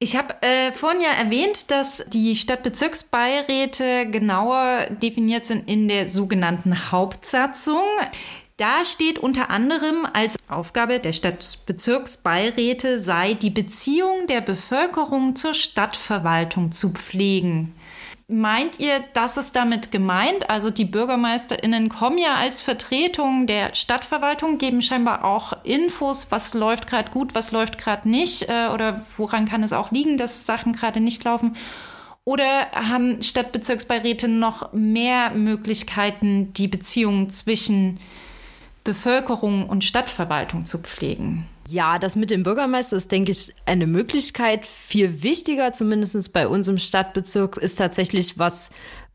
[0.01, 6.93] Ich habe äh, vorhin ja erwähnt, dass die Stadtbezirksbeiräte genauer definiert sind in der sogenannten
[6.93, 7.83] Hauptsatzung.
[8.59, 16.73] Da steht unter anderem als Aufgabe der Stadtbezirksbeiräte sei, die Beziehung der Bevölkerung zur Stadtverwaltung
[16.73, 17.73] zu pflegen.
[18.27, 20.51] Meint ihr, das ist damit gemeint?
[20.51, 26.89] Also die Bürgermeisterinnen kommen ja als Vertretung der Stadtverwaltung, geben scheinbar auch Infos, was läuft
[26.89, 30.73] gerade gut, was läuft gerade nicht äh, oder woran kann es auch liegen, dass Sachen
[30.73, 31.57] gerade nicht laufen.
[32.25, 38.01] Oder haben Stadtbezirksbeiräte noch mehr Möglichkeiten, die Beziehung zwischen
[38.89, 41.47] Bevölkerung und Stadtverwaltung zu pflegen.
[41.69, 44.65] Ja, das mit dem Bürgermeister ist, denke ich, eine Möglichkeit.
[44.65, 48.71] Viel wichtiger, zumindest bei uns im Stadtbezirk, ist tatsächlich, was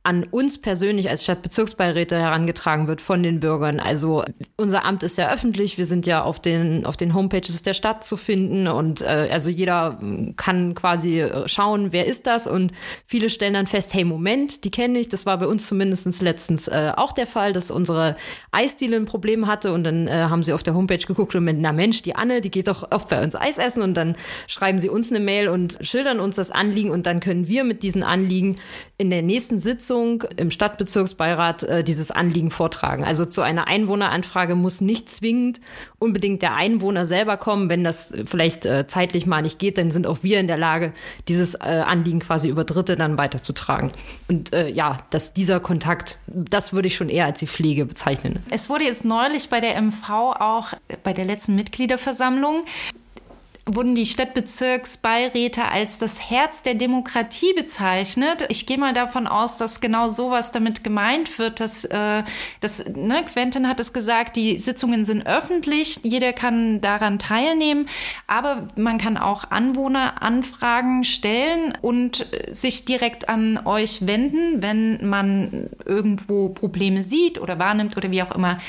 [0.06, 3.80] an uns persönlich als Stadtbezirksbeiräte herangetragen wird von den Bürgern.
[3.80, 4.26] Also
[4.58, 8.04] unser Amt ist ja öffentlich, wir sind ja auf den, auf den Homepages der Stadt
[8.04, 8.68] zu finden.
[8.68, 9.98] Und äh, also jeder
[10.36, 12.48] kann quasi äh, schauen, wer ist das?
[12.48, 12.74] Und
[13.06, 16.68] viele stellen dann fest, hey Moment, die kenne ich, das war bei uns zumindest letztens
[16.68, 18.18] äh, auch der Fall, dass unsere
[18.52, 19.72] Eisdiele ein Problem hatte.
[19.72, 22.42] Und dann äh, haben sie auf der Homepage geguckt und mit, na Mensch, die Anne,
[22.42, 23.82] die geht doch oft bei uns Eis essen.
[23.82, 26.92] Und dann schreiben sie uns eine Mail und schildern uns das Anliegen.
[26.92, 28.58] Und dann können wir mit diesen Anliegen
[28.98, 33.04] in der nächsten Sitzung Sitzung im Stadtbezirksbeirat äh, dieses Anliegen vortragen.
[33.04, 35.62] Also zu einer Einwohneranfrage muss nicht zwingend
[36.00, 37.70] unbedingt der Einwohner selber kommen.
[37.70, 40.94] Wenn das vielleicht äh, zeitlich mal nicht geht, dann sind auch wir in der Lage,
[41.28, 43.92] dieses äh, Anliegen quasi über Dritte dann weiterzutragen.
[44.28, 48.40] Und äh, ja, dass dieser Kontakt, das würde ich schon eher als die Pflege bezeichnen.
[48.50, 52.62] Es wurde jetzt neulich bei der MV auch bei der letzten Mitgliederversammlung
[53.66, 58.46] wurden die Stadtbezirksbeiräte als das Herz der Demokratie bezeichnet.
[58.50, 62.24] Ich gehe mal davon aus, dass genau sowas damit gemeint wird, dass, äh,
[62.60, 67.88] dass ne, Quentin hat es gesagt, die Sitzungen sind öffentlich, jeder kann daran teilnehmen,
[68.28, 76.50] aber man kann auch Anwohneranfragen stellen und sich direkt an euch wenden, wenn man irgendwo
[76.50, 78.60] Probleme sieht oder wahrnimmt oder wie auch immer.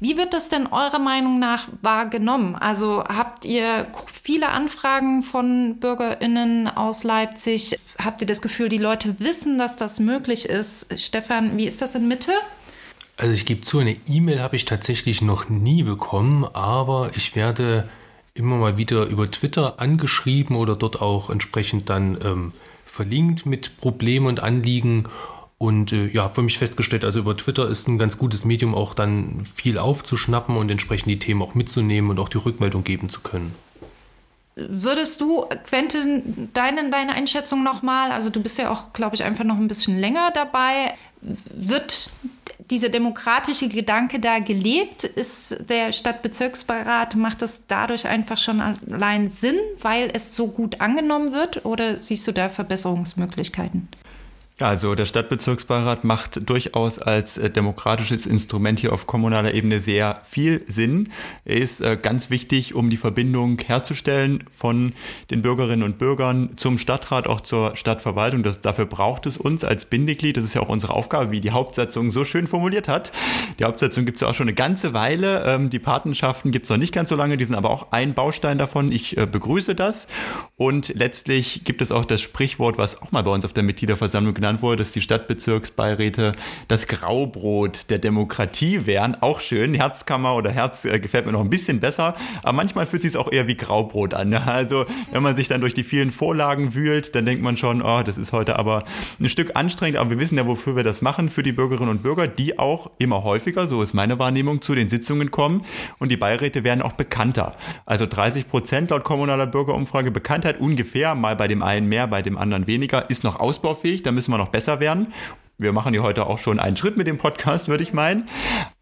[0.00, 2.56] Wie wird das denn eurer Meinung nach wahrgenommen?
[2.56, 7.78] Also habt ihr viel viele Anfragen von BürgerInnen aus Leipzig.
[8.02, 10.98] Habt ihr das Gefühl, die Leute wissen, dass das möglich ist?
[10.98, 12.32] Stefan, wie ist das in Mitte?
[13.16, 17.88] Also ich gebe zu, eine E-Mail habe ich tatsächlich noch nie bekommen, aber ich werde
[18.34, 22.52] immer mal wieder über Twitter angeschrieben oder dort auch entsprechend dann ähm,
[22.84, 25.04] verlinkt mit Problemen und Anliegen.
[25.58, 28.94] Und äh, ja, für mich festgestellt, also über Twitter ist ein ganz gutes Medium, auch
[28.94, 33.20] dann viel aufzuschnappen und entsprechend die Themen auch mitzunehmen und auch die Rückmeldung geben zu
[33.20, 33.54] können.
[34.56, 39.44] Würdest du, Quentin, deine, deine Einschätzung nochmal, also du bist ja auch, glaube ich, einfach
[39.44, 42.10] noch ein bisschen länger dabei, wird
[42.70, 45.04] dieser demokratische Gedanke da gelebt?
[45.04, 51.32] Ist der Stadtbezirksbeirat, macht das dadurch einfach schon allein Sinn, weil es so gut angenommen
[51.32, 51.64] wird?
[51.64, 53.88] Oder siehst du da Verbesserungsmöglichkeiten?
[54.60, 60.62] Also der Stadtbezirksbeirat macht durchaus als äh, demokratisches Instrument hier auf kommunaler Ebene sehr viel
[60.68, 61.08] Sinn.
[61.44, 64.92] Er ist äh, ganz wichtig, um die Verbindung herzustellen von
[65.32, 68.44] den Bürgerinnen und Bürgern zum Stadtrat, auch zur Stadtverwaltung.
[68.44, 70.36] Das, dafür braucht es uns als Bindeglied.
[70.36, 73.10] Das ist ja auch unsere Aufgabe, wie die Hauptsatzung so schön formuliert hat.
[73.58, 75.42] Die Hauptsatzung gibt es ja auch schon eine ganze Weile.
[75.46, 77.36] Ähm, die Patenschaften gibt es noch nicht ganz so lange.
[77.36, 78.92] Die sind aber auch ein Baustein davon.
[78.92, 80.06] Ich äh, begrüße das.
[80.54, 84.43] Und letztlich gibt es auch das Sprichwort, was auch mal bei uns auf der Mitgliederversammlung
[84.44, 86.32] genannt wurde, dass die Stadtbezirksbeiräte
[86.68, 89.16] das Graubrot der Demokratie wären.
[89.22, 89.72] Auch schön.
[89.72, 92.14] Herzkammer oder Herz äh, gefällt mir noch ein bisschen besser.
[92.42, 94.28] Aber manchmal fühlt sich auch eher wie Graubrot an.
[94.28, 94.46] Ne?
[94.46, 98.02] Also, wenn man sich dann durch die vielen Vorlagen wühlt, dann denkt man schon, oh,
[98.02, 98.84] das ist heute aber
[99.18, 99.96] ein Stück anstrengend.
[99.96, 101.30] Aber wir wissen ja, wofür wir das machen.
[101.30, 104.90] Für die Bürgerinnen und Bürger, die auch immer häufiger, so ist meine Wahrnehmung, zu den
[104.90, 105.64] Sitzungen kommen.
[105.98, 107.56] Und die Beiräte werden auch bekannter.
[107.86, 111.14] Also 30 Prozent laut kommunaler Bürgerumfrage Bekanntheit ungefähr.
[111.14, 113.08] Mal bei dem einen mehr, bei dem anderen weniger.
[113.08, 114.02] Ist noch ausbaufähig.
[114.02, 115.12] Da müssen wir noch besser werden.
[115.56, 118.28] Wir machen hier heute auch schon einen Schritt mit dem Podcast, würde ich meinen.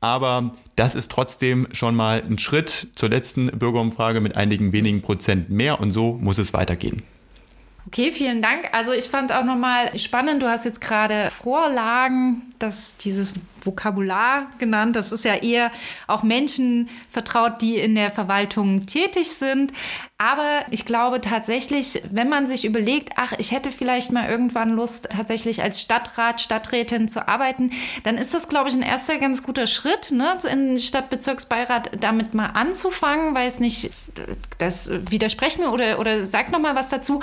[0.01, 5.51] Aber das ist trotzdem schon mal ein Schritt zur letzten Bürgerumfrage mit einigen wenigen Prozent
[5.51, 7.03] mehr und so muss es weitergehen.
[7.87, 8.69] Okay, vielen Dank.
[8.73, 14.97] Also ich fand auch nochmal spannend, du hast jetzt gerade Vorlagen, dass dieses Vokabular genannt.
[14.97, 15.71] Das ist ja eher
[16.07, 19.73] auch Menschen vertraut, die in der Verwaltung tätig sind.
[20.19, 25.09] Aber ich glaube tatsächlich, wenn man sich überlegt, ach, ich hätte vielleicht mal irgendwann Lust,
[25.11, 27.73] tatsächlich als Stadtrat, Stadträtin zu arbeiten,
[28.05, 32.47] dann ist das, glaube ich, ein erster ganz guter Schritt, ne, in Stadtbezirksbeirat damit mal
[32.47, 33.91] anzufangen, weil es nicht,
[34.59, 37.21] das widersprecht mir oder, oder sagt noch mal was dazu,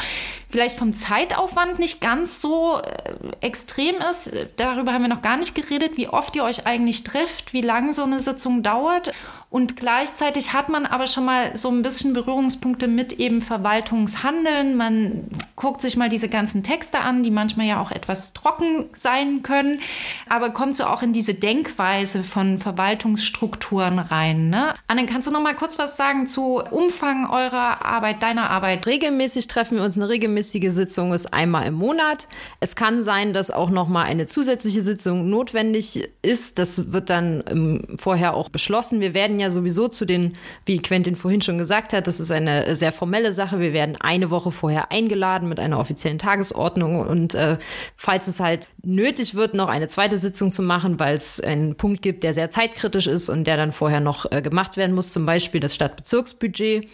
[0.49, 4.33] vielleicht vom Zeitaufwand nicht ganz so äh, extrem ist.
[4.57, 7.93] Darüber haben wir noch gar nicht geredet, wie oft ihr euch eigentlich trifft, wie lange
[7.93, 9.11] so eine Sitzung dauert
[9.51, 14.77] und gleichzeitig hat man aber schon mal so ein bisschen Berührungspunkte mit eben Verwaltungshandeln.
[14.77, 15.23] Man
[15.55, 19.79] guckt sich mal diese ganzen Texte an, die manchmal ja auch etwas trocken sein können,
[20.27, 24.49] aber kommt so auch in diese Denkweise von Verwaltungsstrukturen rein.
[24.51, 24.75] Ne?
[24.85, 28.85] Anne, kannst du noch mal kurz was sagen zu Umfang eurer Arbeit, deiner Arbeit?
[28.85, 29.97] Regelmäßig treffen wir uns.
[29.97, 32.27] Eine regelmäßige Sitzung ist einmal im Monat.
[32.59, 36.59] Es kann sein, dass auch noch mal eine zusätzliche Sitzung notwendig ist.
[36.59, 38.99] Das wird dann vorher auch beschlossen.
[38.99, 42.75] Wir werden ja sowieso zu den, wie Quentin vorhin schon gesagt hat, das ist eine
[42.75, 43.59] sehr formelle Sache.
[43.59, 47.57] Wir werden eine Woche vorher eingeladen mit einer offiziellen Tagesordnung und äh,
[47.95, 52.01] falls es halt nötig wird, noch eine zweite Sitzung zu machen, weil es einen Punkt
[52.01, 55.25] gibt, der sehr zeitkritisch ist und der dann vorher noch äh, gemacht werden muss, zum
[55.25, 56.87] Beispiel das Stadtbezirksbudget,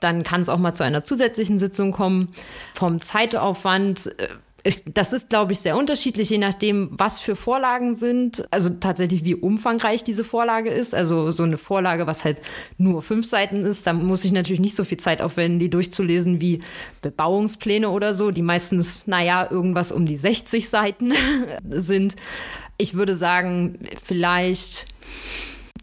[0.00, 2.28] dann kann es auch mal zu einer zusätzlichen Sitzung kommen.
[2.74, 4.28] Vom Zeitaufwand äh,
[4.86, 8.46] das ist, glaube ich, sehr unterschiedlich, je nachdem, was für Vorlagen sind.
[8.50, 10.94] Also tatsächlich, wie umfangreich diese Vorlage ist.
[10.94, 12.42] Also so eine Vorlage, was halt
[12.76, 16.40] nur fünf Seiten ist, da muss ich natürlich nicht so viel Zeit aufwenden, die durchzulesen
[16.40, 16.62] wie
[17.02, 21.12] Bebauungspläne oder so, die meistens, naja, irgendwas um die 60 Seiten
[21.68, 22.16] sind.
[22.76, 24.86] Ich würde sagen, vielleicht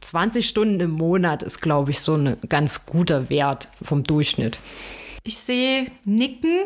[0.01, 4.59] 20 Stunden im Monat ist, glaube ich, so ein ganz guter Wert vom Durchschnitt.
[5.23, 6.65] Ich sehe Nicken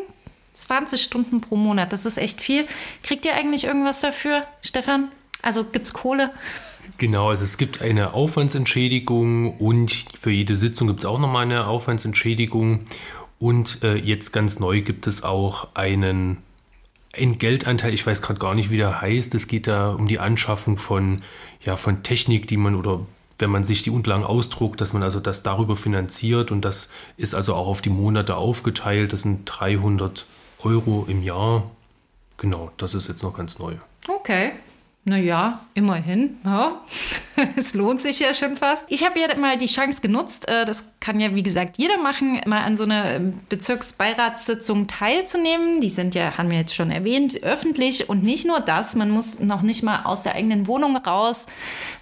[0.60, 2.66] 20 Stunden pro Monat, das ist echt viel.
[3.02, 5.08] Kriegt ihr eigentlich irgendwas dafür, Stefan?
[5.42, 6.30] Also gibt es Kohle?
[6.98, 11.66] Genau, also es gibt eine Aufwandsentschädigung und für jede Sitzung gibt es auch nochmal eine
[11.66, 12.80] Aufwandsentschädigung.
[13.38, 16.38] Und äh, jetzt ganz neu gibt es auch einen
[17.12, 19.34] Entgeltanteil, ich weiß gerade gar nicht, wie der heißt.
[19.34, 21.22] Es geht da um die Anschaffung von,
[21.64, 23.00] ja, von Technik, die man oder
[23.38, 27.34] wenn man sich die Unterlagen ausdruckt, dass man also das darüber finanziert und das ist
[27.34, 29.12] also auch auf die Monate aufgeteilt.
[29.12, 30.26] Das sind 300
[30.64, 31.70] Euro im Jahr.
[32.36, 33.74] Genau, das ist jetzt noch ganz neu.
[34.08, 34.52] Okay.
[35.04, 36.38] Naja, immerhin.
[36.44, 36.82] Ja.
[37.56, 38.84] es lohnt sich ja schon fast.
[38.88, 42.40] Ich habe ja mal die Chance genutzt, äh, das kann ja wie gesagt jeder machen,
[42.46, 45.80] mal an so einer Bezirksbeiratssitzung teilzunehmen.
[45.80, 49.40] Die sind ja, haben wir jetzt schon erwähnt, öffentlich und nicht nur das, man muss
[49.40, 51.46] noch nicht mal aus der eigenen Wohnung raus.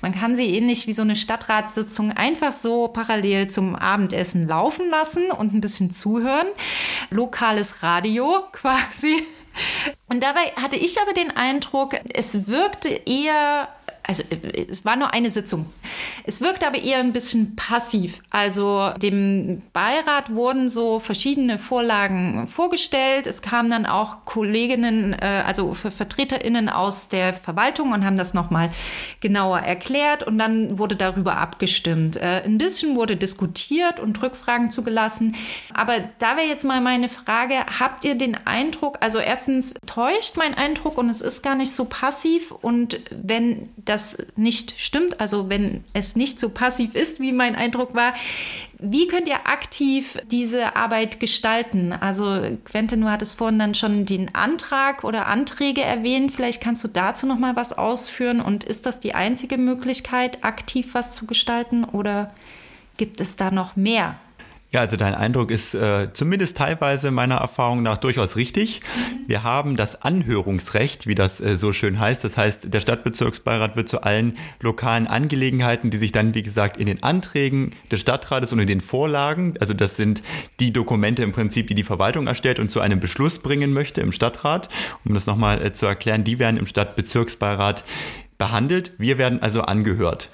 [0.02, 5.30] Man kann sie ähnlich wie so eine Stadtratssitzung einfach so parallel zum Abendessen laufen lassen
[5.30, 6.48] und ein bisschen zuhören.
[7.10, 9.24] Lokales Radio quasi.
[10.08, 13.68] Und dabei hatte ich aber den Eindruck, es wirkte eher
[14.08, 15.66] also äh, es war nur eine Sitzung.
[16.24, 18.22] Es wirkte aber eher ein bisschen passiv.
[18.30, 23.26] Also dem Beirat wurden so verschiedene Vorlagen vorgestellt.
[23.26, 28.70] Es kamen dann auch Kolleginnen, äh, also Vertreterinnen aus der Verwaltung und haben das nochmal
[29.20, 32.16] genauer erklärt und dann wurde darüber abgestimmt.
[32.16, 35.36] Äh, ein bisschen wurde diskutiert und Rückfragen zugelassen.
[35.74, 40.54] Aber da wäre jetzt mal meine Frage, habt ihr den Eindruck, also erstens täuscht mein
[40.54, 45.48] Eindruck und es ist gar nicht so passiv und wenn das das nicht stimmt, also
[45.48, 48.14] wenn es nicht so passiv ist, wie mein Eindruck war,
[48.78, 51.92] wie könnt ihr aktiv diese Arbeit gestalten?
[51.92, 56.30] Also Quentin, du hattest vorhin dann schon den Antrag oder Anträge erwähnt.
[56.30, 58.40] Vielleicht kannst du dazu noch mal was ausführen.
[58.40, 62.32] Und ist das die einzige Möglichkeit, aktiv was zu gestalten oder
[62.98, 64.16] gibt es da noch mehr?
[64.70, 68.82] Ja, also dein Eindruck ist äh, zumindest teilweise meiner Erfahrung nach durchaus richtig.
[69.26, 72.22] Wir haben das Anhörungsrecht, wie das äh, so schön heißt.
[72.22, 76.84] Das heißt, der Stadtbezirksbeirat wird zu allen lokalen Angelegenheiten, die sich dann, wie gesagt, in
[76.84, 80.22] den Anträgen des Stadtrates und in den Vorlagen, also das sind
[80.60, 84.12] die Dokumente im Prinzip, die die Verwaltung erstellt und zu einem Beschluss bringen möchte im
[84.12, 84.68] Stadtrat.
[85.02, 87.84] Um das nochmal äh, zu erklären, die werden im Stadtbezirksbeirat
[88.36, 88.92] behandelt.
[88.98, 90.28] Wir werden also angehört.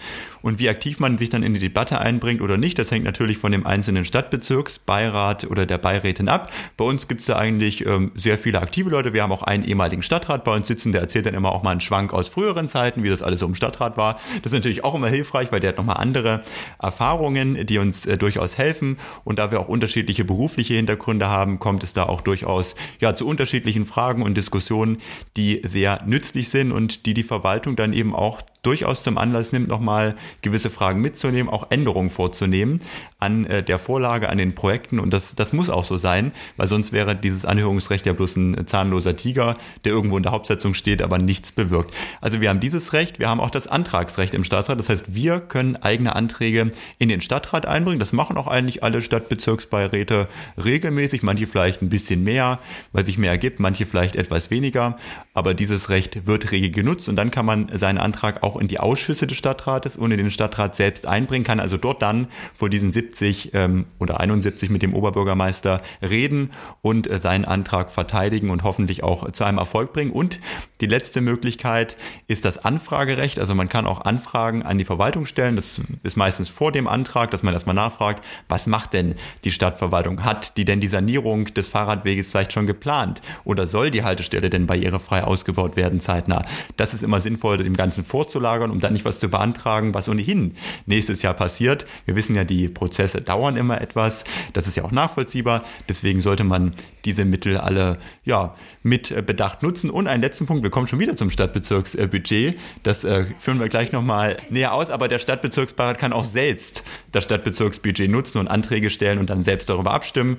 [0.45, 3.39] Und wie aktiv man sich dann in die Debatte einbringt oder nicht, das hängt natürlich
[3.39, 6.53] von dem einzelnen Stadtbezirksbeirat oder der Beirätin ab.
[6.77, 9.15] Bei uns gibt es da eigentlich ähm, sehr viele aktive Leute.
[9.15, 11.71] Wir haben auch einen ehemaligen Stadtrat bei uns sitzen, der erzählt dann immer auch mal
[11.71, 14.21] einen Schwank aus früheren Zeiten, wie das alles so im Stadtrat war.
[14.43, 16.43] Das ist natürlich auch immer hilfreich, weil der hat nochmal andere
[16.79, 18.99] Erfahrungen, die uns äh, durchaus helfen.
[19.25, 23.27] Und da wir auch unterschiedliche berufliche Hintergründe haben, kommt es da auch durchaus ja, zu
[23.27, 24.99] unterschiedlichen Fragen und Diskussionen,
[25.39, 29.69] die sehr nützlich sind und die die Verwaltung dann eben auch durchaus zum Anlass nimmt,
[29.69, 32.81] nochmal gewisse Fragen mitzunehmen, auch Änderungen vorzunehmen
[33.25, 35.01] an äh, der Vorlage, an den Projekten.
[35.01, 38.67] Und das, das muss auch so sein, weil sonst wäre dieses Anhörungsrecht ja bloß ein
[38.67, 41.95] zahnloser Tiger, der irgendwo in der Hauptsetzung steht, aber nichts bewirkt.
[42.21, 44.79] Also wir haben dieses Recht, wir haben auch das Antragsrecht im Stadtrat.
[44.79, 47.99] Das heißt, wir können eigene Anträge in den Stadtrat einbringen.
[47.99, 50.29] Das machen auch eigentlich alle Stadtbezirksbeiräte
[50.63, 52.59] regelmäßig, manche vielleicht ein bisschen mehr,
[52.93, 54.99] weil sich mehr ergibt, manche vielleicht etwas weniger.
[55.33, 58.81] Aber dieses Recht wird rege genutzt und dann kann man seinen Antrag auch in die
[58.81, 62.93] Ausschüsse des Stadtrates und in den Stadtrat selbst einbringen, kann also dort dann vor diesen
[62.93, 66.51] 70 ähm, oder 71 mit dem Oberbürgermeister reden
[66.83, 70.13] und äh, seinen Antrag verteidigen und hoffentlich auch zu einem Erfolg bringen.
[70.13, 70.41] Und
[70.81, 73.39] die letzte Möglichkeit ist das Anfragerecht.
[73.39, 75.57] Also man kann auch Anfragen an die Verwaltung stellen.
[75.57, 79.15] Das ist meistens vor dem Antrag, dass man erstmal nachfragt, was macht denn
[79.45, 80.25] die Stadtverwaltung?
[80.25, 83.23] Hat die denn die Sanierung des Fahrradweges vielleicht schon geplant?
[83.45, 86.43] Oder soll die Haltestelle denn barrierefrei ausgebaut werden zeitnah?
[86.77, 88.05] Das ist immer sinnvoll, dem Ganzen
[88.45, 90.55] vorzulagern, um dann nicht was zu beantragen, was ohnehin
[90.87, 91.87] nächstes Jahr passiert.
[92.05, 94.25] Wir wissen ja, die Prozesse dauern immer etwas.
[94.53, 95.65] Das ist ja auch nachvollziehbar.
[95.89, 99.91] Deswegen sollte man diese Mittel alle ja, mit Bedacht nutzen.
[99.91, 102.59] Und einen letzten Punkt, wir kommen schon wieder zum Stadtbezirksbudget.
[102.83, 107.25] Das äh, führen wir gleich nochmal näher aus, aber der Stadtbezirksbeirat kann auch selbst das
[107.25, 110.37] Stadtbezirksbudget nutzen und Anträge stellen und dann selbst darüber abstimmen.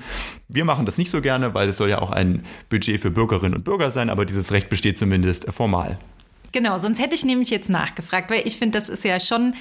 [0.47, 3.55] Wir machen das nicht so gerne, weil es soll ja auch ein Budget für Bürgerinnen
[3.55, 5.97] und Bürger sein, aber dieses Recht besteht zumindest formal.
[6.55, 9.55] Genau, sonst hätte ich nämlich jetzt nachgefragt, weil ich finde, das ist ja schon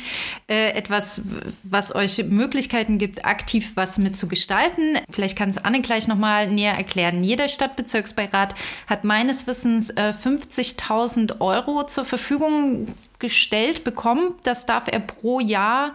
[0.46, 1.22] äh, etwas,
[1.64, 4.98] was euch Möglichkeiten gibt, aktiv was mit zu gestalten.
[5.10, 7.24] Vielleicht kann es Anne gleich nochmal näher erklären.
[7.24, 8.54] Jeder Stadtbezirksbeirat
[8.86, 12.86] hat meines Wissens äh, 50.000 Euro zur Verfügung
[13.18, 14.36] gestellt bekommen.
[14.44, 15.94] Das darf er pro Jahr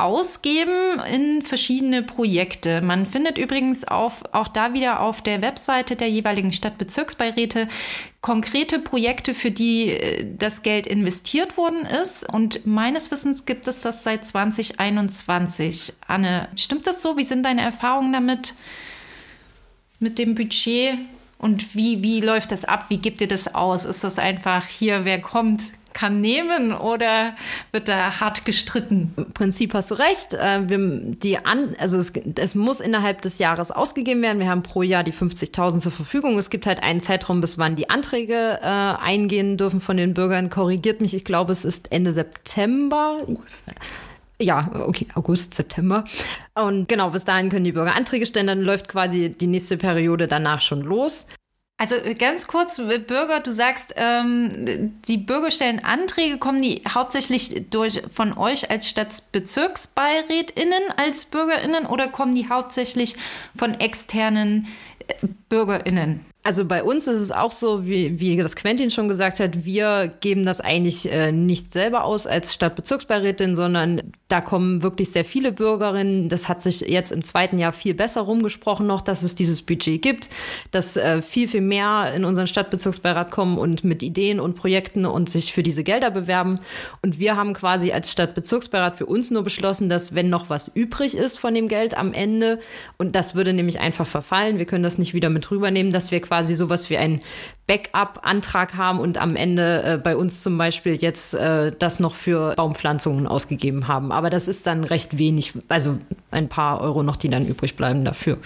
[0.00, 2.80] ausgeben in verschiedene Projekte.
[2.80, 7.68] Man findet übrigens auf, auch da wieder auf der Webseite der jeweiligen Stadtbezirksbeiräte
[8.20, 12.28] konkrete Projekte, für die äh, das Geld investiert worden ist.
[12.28, 15.94] Und meines Wissens gibt es das seit 2021.
[16.06, 17.16] Anne, stimmt das so?
[17.16, 18.54] Wie sind deine Erfahrungen damit,
[20.00, 20.98] mit dem Budget?
[21.38, 22.86] Und wie, wie läuft das ab?
[22.88, 23.84] Wie gibt ihr das aus?
[23.84, 27.34] Ist das einfach hier, wer kommt, kann nehmen oder
[27.72, 29.12] wird da hart gestritten?
[29.16, 30.32] Im Prinzip hast du recht.
[30.32, 34.38] Äh, wir, die an, also es, es, muss innerhalb des Jahres ausgegeben werden.
[34.38, 36.38] Wir haben pro Jahr die 50.000 zur Verfügung.
[36.38, 40.50] Es gibt halt einen Zeitraum, bis wann die Anträge äh, eingehen dürfen von den Bürgern.
[40.50, 43.18] Korrigiert mich, ich glaube, es ist Ende September.
[44.40, 46.04] Ja, okay, August, September.
[46.54, 48.46] Und genau, bis dahin können die Bürger Anträge stellen.
[48.46, 51.26] Dann läuft quasi die nächste Periode danach schon los.
[51.78, 56.82] Also äh, ganz kurz, äh, Bürger, du sagst, ähm, die Bürger stellen Anträge, kommen die
[56.88, 63.16] hauptsächlich durch, von euch als Stadtbezirksbeirätinnen, als BürgerInnen oder kommen die hauptsächlich
[63.56, 64.66] von externen
[65.06, 65.14] äh,
[65.48, 66.27] BürgerInnen?
[66.48, 70.10] Also bei uns ist es auch so, wie, wie das Quentin schon gesagt hat, wir
[70.20, 75.52] geben das eigentlich äh, nicht selber aus als Stadtbezirksbeirätin, sondern da kommen wirklich sehr viele
[75.52, 76.30] Bürgerinnen.
[76.30, 80.00] Das hat sich jetzt im zweiten Jahr viel besser rumgesprochen noch, dass es dieses Budget
[80.00, 80.30] gibt,
[80.70, 85.28] dass äh, viel, viel mehr in unseren Stadtbezirksbeirat kommen und mit Ideen und Projekten und
[85.28, 86.60] sich für diese Gelder bewerben.
[87.02, 91.14] Und wir haben quasi als Stadtbezirksbeirat für uns nur beschlossen, dass wenn noch was übrig
[91.14, 92.58] ist von dem Geld am Ende,
[92.96, 96.22] und das würde nämlich einfach verfallen, wir können das nicht wieder mit rübernehmen, dass wir
[96.22, 97.20] quasi sowas wie einen
[97.66, 102.54] Backup-Antrag haben und am Ende äh, bei uns zum Beispiel jetzt äh, das noch für
[102.54, 104.10] Baumpflanzungen ausgegeben haben.
[104.10, 105.98] Aber das ist dann recht wenig, also
[106.30, 108.38] ein paar Euro noch, die dann übrig bleiben dafür.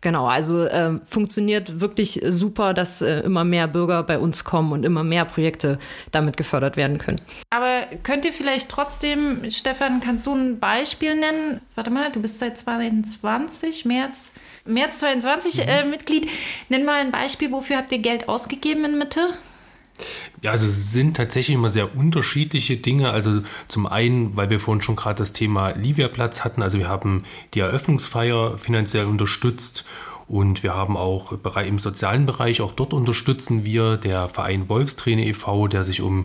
[0.00, 4.84] Genau, also äh, funktioniert wirklich super, dass äh, immer mehr Bürger bei uns kommen und
[4.84, 5.78] immer mehr Projekte
[6.12, 7.20] damit gefördert werden können.
[7.50, 11.60] Aber könnt ihr vielleicht trotzdem, Stefan, kannst du ein Beispiel nennen?
[11.74, 14.34] Warte mal, du bist seit 2020, März,
[14.64, 15.68] März 22 mhm.
[15.68, 16.28] äh, Mitglied.
[16.68, 19.34] Nenn mal ein Beispiel, wofür habt ihr Geld ausgegeben in Mitte?
[20.42, 23.10] Ja, also es sind tatsächlich immer sehr unterschiedliche Dinge.
[23.10, 26.62] Also zum einen, weil wir vorhin schon gerade das Thema Livia-Platz hatten.
[26.62, 27.24] Also wir haben
[27.54, 29.84] die Eröffnungsfeier finanziell unterstützt
[30.28, 35.68] und wir haben auch im sozialen Bereich, auch dort unterstützen wir der Verein Wolfsträne e.V.,
[35.68, 36.24] der sich um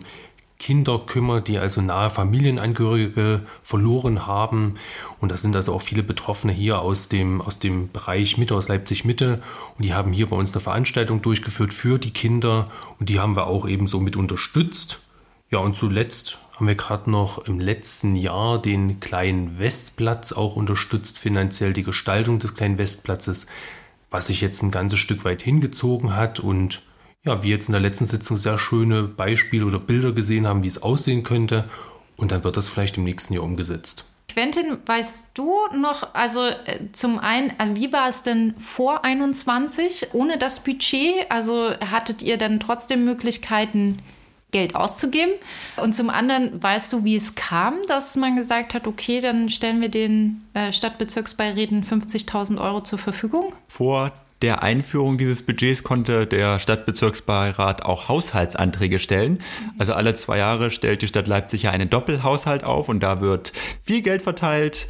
[0.58, 4.76] Kinder kümmert, die also nahe Familienangehörige verloren haben.
[5.24, 8.68] Und das sind also auch viele Betroffene hier aus dem, aus dem Bereich Mitte, aus
[8.68, 9.40] Leipzig Mitte.
[9.74, 12.70] Und die haben hier bei uns eine Veranstaltung durchgeführt für die Kinder.
[13.00, 15.00] Und die haben wir auch ebenso mit unterstützt.
[15.50, 21.18] Ja, und zuletzt haben wir gerade noch im letzten Jahr den kleinen Westplatz auch unterstützt,
[21.18, 23.46] finanziell die Gestaltung des kleinen Westplatzes,
[24.10, 26.82] was sich jetzt ein ganzes Stück weit hingezogen hat und
[27.24, 30.68] ja, wir jetzt in der letzten Sitzung sehr schöne Beispiele oder Bilder gesehen haben, wie
[30.68, 31.64] es aussehen könnte.
[32.18, 34.04] Und dann wird das vielleicht im nächsten Jahr umgesetzt.
[34.28, 40.08] Quentin, weißt du noch, also äh, zum einen, äh, wie war es denn vor 21
[40.12, 41.30] ohne das Budget?
[41.30, 43.98] Also hattet ihr dann trotzdem Möglichkeiten,
[44.50, 45.32] Geld auszugeben?
[45.76, 49.80] Und zum anderen, weißt du, wie es kam, dass man gesagt hat, okay, dann stellen
[49.80, 53.54] wir den äh, Stadtbezirksbeiräten 50.000 Euro zur Verfügung?
[53.66, 54.12] Vor
[54.44, 59.38] der Einführung dieses Budgets konnte der Stadtbezirksbeirat auch Haushaltsanträge stellen.
[59.78, 63.54] Also alle zwei Jahre stellt die Stadt Leipzig ja einen Doppelhaushalt auf und da wird
[63.80, 64.86] viel Geld verteilt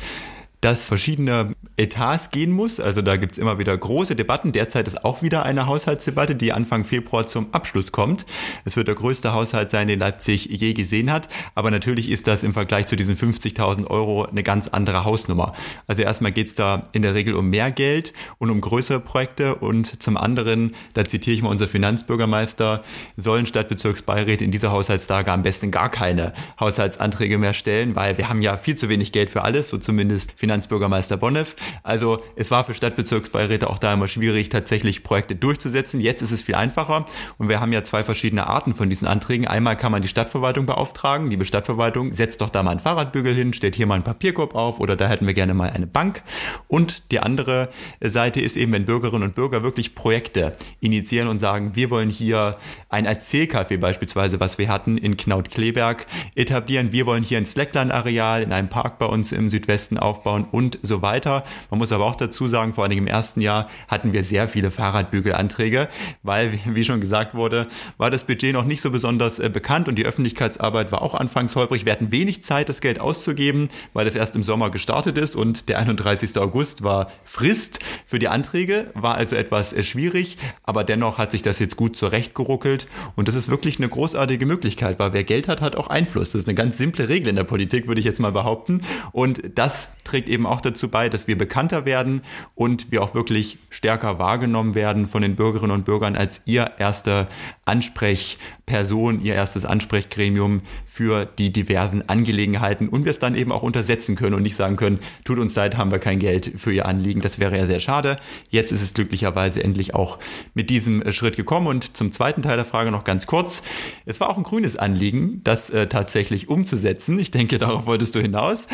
[0.64, 2.80] dass verschiedene Etats gehen muss.
[2.80, 4.52] Also da gibt es immer wieder große Debatten.
[4.52, 8.24] Derzeit ist auch wieder eine Haushaltsdebatte, die Anfang Februar zum Abschluss kommt.
[8.64, 11.28] Es wird der größte Haushalt sein, den Leipzig je gesehen hat.
[11.54, 15.52] Aber natürlich ist das im Vergleich zu diesen 50.000 Euro eine ganz andere Hausnummer.
[15.86, 19.56] Also erstmal geht es da in der Regel um mehr Geld und um größere Projekte.
[19.56, 22.82] Und zum anderen, da zitiere ich mal unser Finanzbürgermeister,
[23.18, 28.40] sollen Stadtbezirksbeiräte in dieser Haushaltslage am besten gar keine Haushaltsanträge mehr stellen, weil wir haben
[28.40, 31.57] ja viel zu wenig Geld für alles, so zumindest Finanzbürgermeister Finanzbürgermeister Bonneff.
[31.82, 36.00] Also es war für Stadtbezirksbeiräte auch da immer schwierig, tatsächlich Projekte durchzusetzen.
[36.00, 37.07] Jetzt ist es viel einfacher
[37.38, 39.48] und wir haben ja zwei verschiedene Arten von diesen Anträgen.
[39.48, 41.28] Einmal kann man die Stadtverwaltung beauftragen.
[41.28, 44.78] Liebe Stadtverwaltung, setzt doch da mal einen Fahrradbügel hin, stellt hier mal einen Papierkorb auf
[44.78, 46.22] oder da hätten wir gerne mal eine Bank.
[46.68, 51.72] Und die andere Seite ist eben, wenn Bürgerinnen und Bürger wirklich Projekte initiieren und sagen,
[51.74, 56.92] wir wollen hier ein Erzählcafé beispielsweise, was wir hatten in Knaut-Kleberg, etablieren.
[56.92, 61.03] Wir wollen hier ein Slackline-Areal in einem Park bei uns im Südwesten aufbauen und so
[61.03, 61.45] weiter.
[61.70, 64.70] Man muss aber auch dazu sagen, vor allem im ersten Jahr hatten wir sehr viele
[64.70, 65.89] Fahrradbügelanträge,
[66.22, 69.97] weil, wie schon gesagt wurde, war das Budget noch nicht so besonders äh, bekannt und
[69.97, 71.85] die Öffentlichkeitsarbeit war auch anfangs holprig.
[71.85, 75.68] Wir hatten wenig Zeit, das Geld auszugeben, weil das erst im Sommer gestartet ist und
[75.68, 76.37] der 31.
[76.39, 81.43] August war Frist für die Anträge, war also etwas äh, schwierig, aber dennoch hat sich
[81.43, 85.61] das jetzt gut zurechtgeruckelt und das ist wirklich eine großartige Möglichkeit, weil wer Geld hat,
[85.61, 86.32] hat auch Einfluss.
[86.32, 88.82] Das ist eine ganz simple Regel in der Politik, würde ich jetzt mal behaupten
[89.12, 92.22] und das trägt eben auch dazu bei, dass wir bekannter werden
[92.55, 97.29] und wir auch wirklich stärker wahrgenommen werden von den Bürgerinnen und Bürgern als ihr erster
[97.64, 103.62] Ansprechpartner Person ihr erstes Ansprechgremium für die diversen Angelegenheiten und wir es dann eben auch
[103.62, 106.86] untersetzen können und nicht sagen können, tut uns leid, haben wir kein Geld für ihr
[106.86, 107.20] Anliegen.
[107.20, 108.16] Das wäre ja sehr schade.
[108.48, 110.18] Jetzt ist es glücklicherweise endlich auch
[110.54, 113.62] mit diesem äh, Schritt gekommen und zum zweiten Teil der Frage noch ganz kurz.
[114.06, 117.18] Es war auch ein grünes Anliegen, das äh, tatsächlich umzusetzen.
[117.18, 118.66] Ich denke, darauf wolltest du hinaus.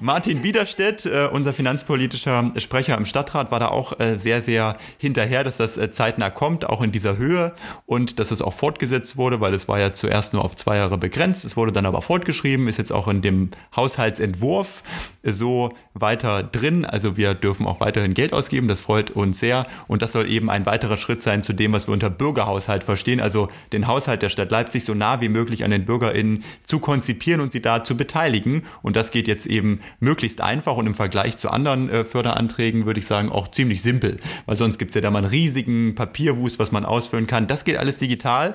[0.00, 5.44] Martin Biederstedt, äh, unser finanzpolitischer Sprecher im Stadtrat, war da auch äh, sehr, sehr hinterher,
[5.44, 9.25] dass das äh, zeitnah kommt, auch in dieser Höhe und dass es auch fortgesetzt wurde
[9.26, 11.44] wurde, weil es war ja zuerst nur auf zwei Jahre begrenzt.
[11.44, 14.84] Es wurde dann aber fortgeschrieben, ist jetzt auch in dem Haushaltsentwurf
[15.32, 16.84] so weiter drin.
[16.84, 18.68] Also wir dürfen auch weiterhin Geld ausgeben.
[18.68, 19.66] Das freut uns sehr.
[19.88, 23.20] Und das soll eben ein weiterer Schritt sein zu dem, was wir unter Bürgerhaushalt verstehen.
[23.20, 27.40] Also den Haushalt der Stadt Leipzig so nah wie möglich an den BürgerInnen zu konzipieren
[27.40, 28.62] und sie da zu beteiligen.
[28.82, 33.00] Und das geht jetzt eben möglichst einfach und im Vergleich zu anderen äh, Förderanträgen würde
[33.00, 34.18] ich sagen auch ziemlich simpel.
[34.46, 37.46] Weil sonst gibt es ja da mal einen riesigen Papierwust, was man ausfüllen kann.
[37.46, 38.54] Das geht alles digital.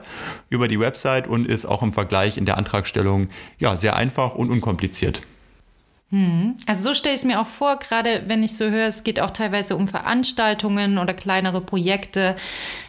[0.50, 4.50] Über die Website und ist auch im Vergleich in der Antragstellung ja sehr einfach und
[4.50, 5.22] unkompliziert.
[6.12, 6.58] Hm.
[6.66, 9.20] Also so stelle ich es mir auch vor, gerade wenn ich so höre, es geht
[9.20, 12.36] auch teilweise um Veranstaltungen oder kleinere Projekte.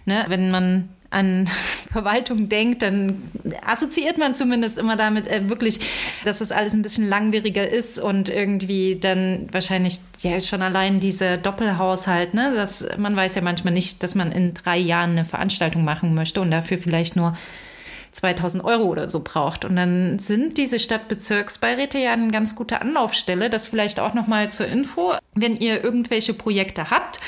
[0.06, 0.24] Ne?
[0.28, 1.46] Wenn man an
[1.92, 3.22] Verwaltung denkt, dann
[3.64, 5.78] assoziiert man zumindest immer damit äh, wirklich,
[6.24, 11.36] dass das alles ein bisschen langwieriger ist und irgendwie dann wahrscheinlich ja schon allein dieser
[11.36, 15.84] Doppelhaushalt, ne, dass man weiß ja manchmal nicht, dass man in drei Jahren eine Veranstaltung
[15.84, 17.36] machen möchte und dafür vielleicht nur
[18.12, 19.64] 2000 Euro oder so braucht.
[19.64, 23.50] Und dann sind diese Stadtbezirksbeiräte ja eine ganz gute Anlaufstelle.
[23.50, 25.14] Das vielleicht auch nochmal zur Info.
[25.34, 27.20] Wenn ihr irgendwelche Projekte habt,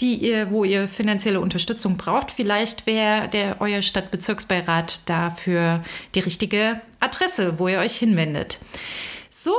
[0.00, 5.82] die ihr, wo ihr finanzielle Unterstützung braucht, vielleicht wäre der euer Stadtbezirksbeirat dafür
[6.14, 8.58] die richtige Adresse, wo ihr euch hinwendet.
[9.30, 9.54] So,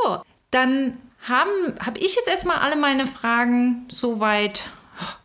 [0.51, 0.97] dann
[1.27, 1.49] habe
[1.83, 4.69] hab ich jetzt erstmal alle meine Fragen soweit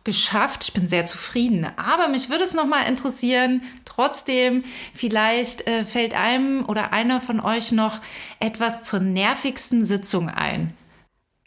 [0.03, 0.63] geschafft.
[0.65, 1.67] Ich bin sehr zufrieden.
[1.77, 4.63] Aber mich würde es noch mal interessieren, trotzdem,
[4.93, 7.99] vielleicht äh, fällt einem oder einer von euch noch
[8.39, 10.73] etwas zur nervigsten Sitzung ein.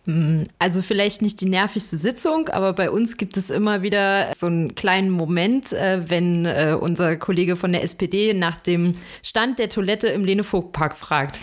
[0.07, 4.47] Hm, also vielleicht nicht die nervigste Sitzung, aber bei uns gibt es immer wieder so
[4.47, 9.69] einen kleinen Moment, äh, wenn äh, unser Kollege von der SPD nach dem Stand der
[9.69, 11.41] Toilette im Lene-Vogt-Park fragt.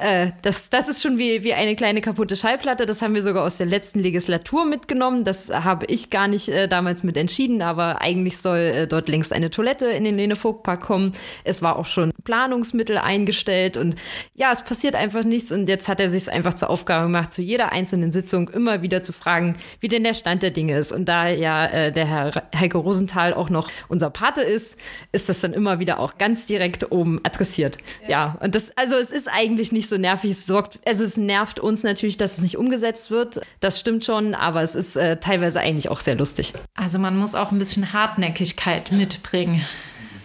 [0.00, 2.86] Äh, das, das ist schon wie, wie eine kleine kaputte Schallplatte.
[2.86, 5.24] Das haben wir sogar aus der letzten Legislatur mitgenommen.
[5.24, 9.32] Das habe ich gar nicht äh, damals mit entschieden, aber eigentlich soll äh, dort längst
[9.32, 11.12] eine Toilette in den Lene-Vogt-Park kommen.
[11.44, 13.96] Es war auch schon Planungsmittel eingestellt und
[14.34, 17.40] ja, es passiert einfach nichts und jetzt hat er sich einfach zur Aufgabe gemacht, zu
[17.40, 20.92] jeder einzelnen Sitzung immer wieder zu fragen, wie denn der Stand der Dinge ist.
[20.92, 24.76] Und da ja äh, der Herr Heike Rosenthal auch noch unser Pate ist,
[25.12, 27.78] ist das dann immer wieder auch ganz direkt oben adressiert.
[28.02, 30.32] Ja, ja und das, also es ist eigentlich nicht so nervig.
[30.32, 33.40] Es sorgt, also es nervt uns natürlich, dass es nicht umgesetzt wird.
[33.60, 36.54] Das stimmt schon, aber es ist äh, teilweise eigentlich auch sehr lustig.
[36.74, 39.64] Also man muss auch ein bisschen Hartnäckigkeit mitbringen.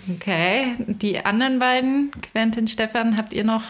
[0.09, 3.63] Okay, die anderen beiden, Quentin, Stefan, habt ihr noch?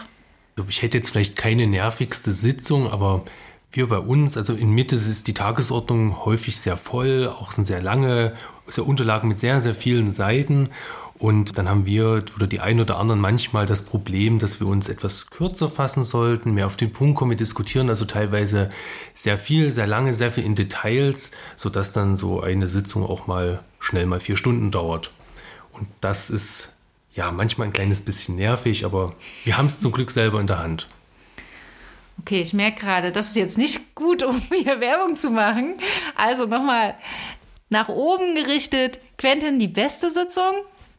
[0.68, 3.24] Ich hätte jetzt vielleicht keine nervigste Sitzung, aber
[3.72, 7.82] wir bei uns, also in Mitte ist die Tagesordnung häufig sehr voll, auch sind sehr
[7.82, 8.34] lange,
[8.66, 10.70] sehr Unterlagen mit sehr, sehr vielen Seiten.
[11.18, 14.88] Und dann haben wir oder die einen oder anderen manchmal das Problem, dass wir uns
[14.88, 18.68] etwas kürzer fassen sollten, mehr auf den Punkt kommen, wir diskutieren also teilweise
[19.14, 23.62] sehr viel, sehr lange, sehr viel in Details, sodass dann so eine Sitzung auch mal
[23.78, 25.10] schnell mal vier Stunden dauert.
[25.72, 26.74] Und das ist
[27.12, 29.12] ja manchmal ein kleines bisschen nervig, aber
[29.44, 30.88] wir haben es zum Glück selber in der Hand.
[32.20, 35.74] Okay, ich merke gerade, das ist jetzt nicht gut, um hier Werbung zu machen.
[36.16, 36.96] Also nochmal
[37.68, 38.98] nach oben gerichtet.
[39.16, 40.54] Quentin, die beste Sitzung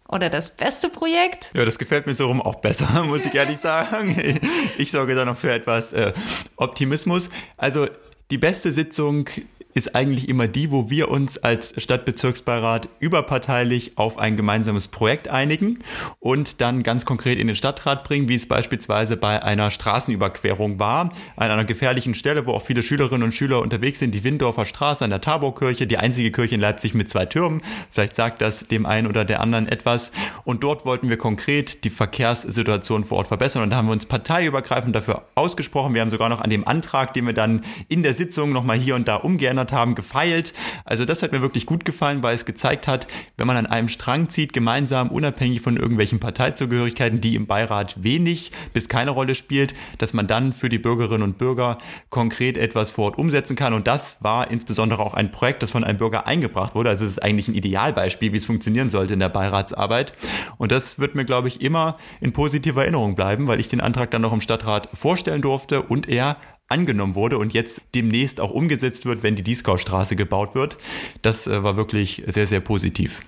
[0.08, 1.52] oder das beste Projekt?
[1.56, 4.40] Ja, das gefällt mir so rum auch besser, muss ich ehrlich sagen.
[4.78, 6.12] Ich sorge da noch für etwas äh,
[6.58, 7.30] Optimismus.
[7.58, 7.88] Also
[8.30, 9.30] die beste Sitzung
[9.76, 15.80] ist eigentlich immer die, wo wir uns als Stadtbezirksbeirat überparteilich auf ein gemeinsames Projekt einigen
[16.20, 21.12] und dann ganz konkret in den Stadtrat bringen, wie es beispielsweise bei einer Straßenüberquerung war,
[21.36, 25.04] an einer gefährlichen Stelle, wo auch viele Schülerinnen und Schüler unterwegs sind, die Windorfer Straße
[25.04, 27.62] an der Taborkirche, die einzige Kirche in Leipzig mit zwei Türmen.
[27.92, 30.14] Vielleicht sagt das dem einen oder der anderen etwas.
[30.46, 34.06] Und dort wollten wir konkret die Verkehrssituation vor Ort verbessern und da haben wir uns
[34.06, 35.94] parteiübergreifend dafür ausgesprochen.
[35.94, 38.96] Wir haben sogar noch an dem Antrag, den wir dann in der Sitzung nochmal hier
[38.96, 40.54] und da umgeändert verändert haben, gefeilt.
[40.86, 43.08] Also das hat mir wirklich gut gefallen, weil es gezeigt hat,
[43.38, 48.52] wenn man an einem Strang zieht, gemeinsam, unabhängig von irgendwelchen Parteizugehörigkeiten, die im Beirat wenig
[48.74, 51.78] bis keine Rolle spielt, dass man dann für die Bürgerinnen und Bürger
[52.10, 53.74] konkret etwas vor Ort umsetzen kann.
[53.74, 56.90] Und das war insbesondere auch ein Projekt, das von einem Bürger eingebracht wurde.
[56.90, 60.14] Also es ist eigentlich ein Idealbeispiel, wie es funktionieren sollte in der Beiratsarbeit.
[60.58, 64.12] Und das wird mir, glaube ich, immer in positiver Erinnerung bleiben, weil ich den Antrag
[64.12, 66.38] dann noch im Stadtrat vorstellen durfte und er
[66.68, 70.78] angenommen wurde und jetzt demnächst auch umgesetzt wird, wenn die Dieskaustraße gebaut wird.
[71.22, 73.22] Das äh, war wirklich sehr, sehr positiv.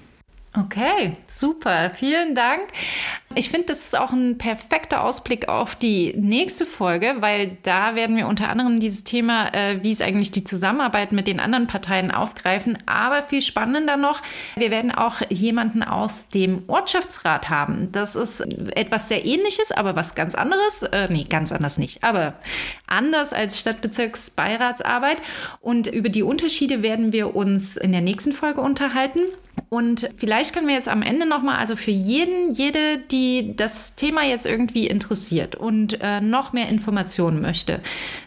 [0.59, 1.91] Okay, super.
[1.91, 2.61] Vielen Dank.
[3.35, 8.17] Ich finde, das ist auch ein perfekter Ausblick auf die nächste Folge, weil da werden
[8.17, 12.09] wir unter anderem dieses Thema, äh, wie ist eigentlich die Zusammenarbeit mit den anderen Parteien
[12.09, 12.77] aufgreifen.
[12.87, 14.23] Aber viel spannender noch,
[14.55, 17.91] wir werden auch jemanden aus dem Ortschaftsrat haben.
[17.91, 18.41] Das ist
[18.75, 20.81] etwas sehr ähnliches, aber was ganz anderes.
[20.81, 22.33] Äh, nee, ganz anders nicht, aber
[22.87, 25.17] anders als Stadtbezirksbeiratsarbeit.
[25.61, 29.19] Und über die Unterschiede werden wir uns in der nächsten Folge unterhalten.
[29.69, 34.23] Und vielleicht können wir jetzt am Ende nochmal, also für jeden, jede, die das Thema
[34.23, 37.81] jetzt irgendwie interessiert und äh, noch mehr Informationen möchte,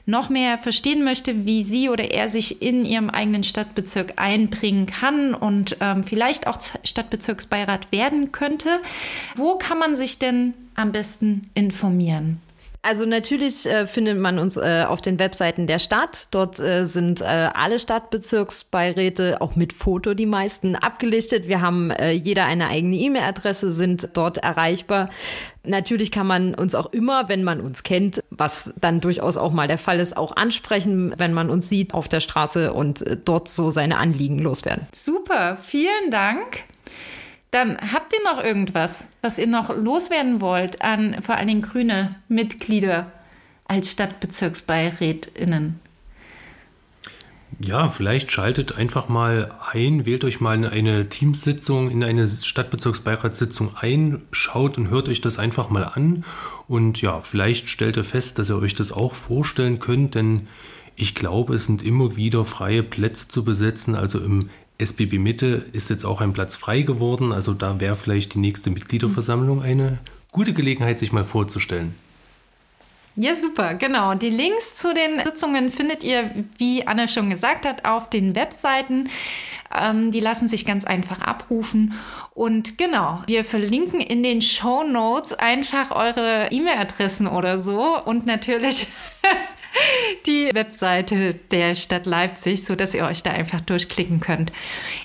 [0.04, 5.34] noch mehr verstehen möchte, wie sie oder er sich in ihrem eigenen Stadtbezirk einbringen kann
[5.34, 8.68] und ähm, vielleicht auch Stadtbezirksbeirat werden könnte,
[9.34, 12.40] wo kann man sich denn am besten informieren?
[12.82, 16.28] Also natürlich äh, findet man uns äh, auf den Webseiten der Stadt.
[16.30, 21.46] Dort äh, sind äh, alle Stadtbezirksbeiräte, auch mit Foto die meisten, abgelichtet.
[21.46, 25.10] Wir haben äh, jeder eine eigene E-Mail-Adresse, sind dort erreichbar.
[25.62, 29.68] Natürlich kann man uns auch immer, wenn man uns kennt, was dann durchaus auch mal
[29.68, 33.50] der Fall ist, auch ansprechen, wenn man uns sieht auf der Straße und äh, dort
[33.50, 34.86] so seine Anliegen loswerden.
[34.94, 36.64] Super, vielen Dank.
[37.50, 42.16] Dann habt ihr noch irgendwas, was ihr noch loswerden wollt an vor allen Dingen grüne
[42.28, 43.10] Mitglieder
[43.64, 45.80] als Stadtbezirksbeirätinnen?
[47.58, 53.76] Ja, vielleicht schaltet einfach mal ein, wählt euch mal in eine Teamsitzung, in eine Stadtbezirksbeiratssitzung
[53.76, 56.24] ein, schaut und hört euch das einfach mal an
[56.68, 60.46] und ja, vielleicht stellt ihr fest, dass ihr euch das auch vorstellen könnt, denn
[60.96, 64.48] ich glaube, es sind immer wieder freie Plätze zu besetzen, also im
[64.80, 67.32] SBB Mitte ist jetzt auch ein Platz frei geworden.
[67.32, 69.98] Also da wäre vielleicht die nächste Mitgliederversammlung eine
[70.32, 71.94] gute Gelegenheit, sich mal vorzustellen.
[73.16, 74.14] Ja, super, genau.
[74.14, 79.10] Die Links zu den Sitzungen findet ihr, wie Anne schon gesagt hat, auf den Webseiten.
[79.74, 81.94] Ähm, die lassen sich ganz einfach abrufen.
[82.34, 88.00] Und genau, wir verlinken in den Show Notes einfach eure E-Mail-Adressen oder so.
[88.02, 88.86] Und natürlich
[90.26, 94.52] die Webseite der Stadt Leipzig, sodass ihr euch da einfach durchklicken könnt.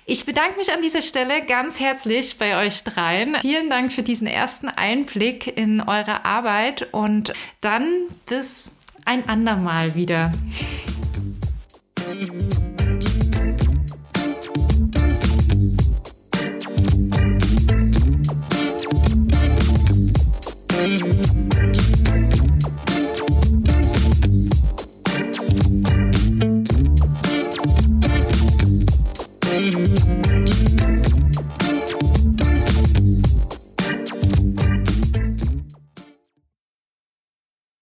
[0.05, 3.37] Ich bedanke mich an dieser Stelle ganz herzlich bei euch dreien.
[3.41, 10.31] Vielen Dank für diesen ersten Einblick in eure Arbeit und dann bis ein andermal wieder.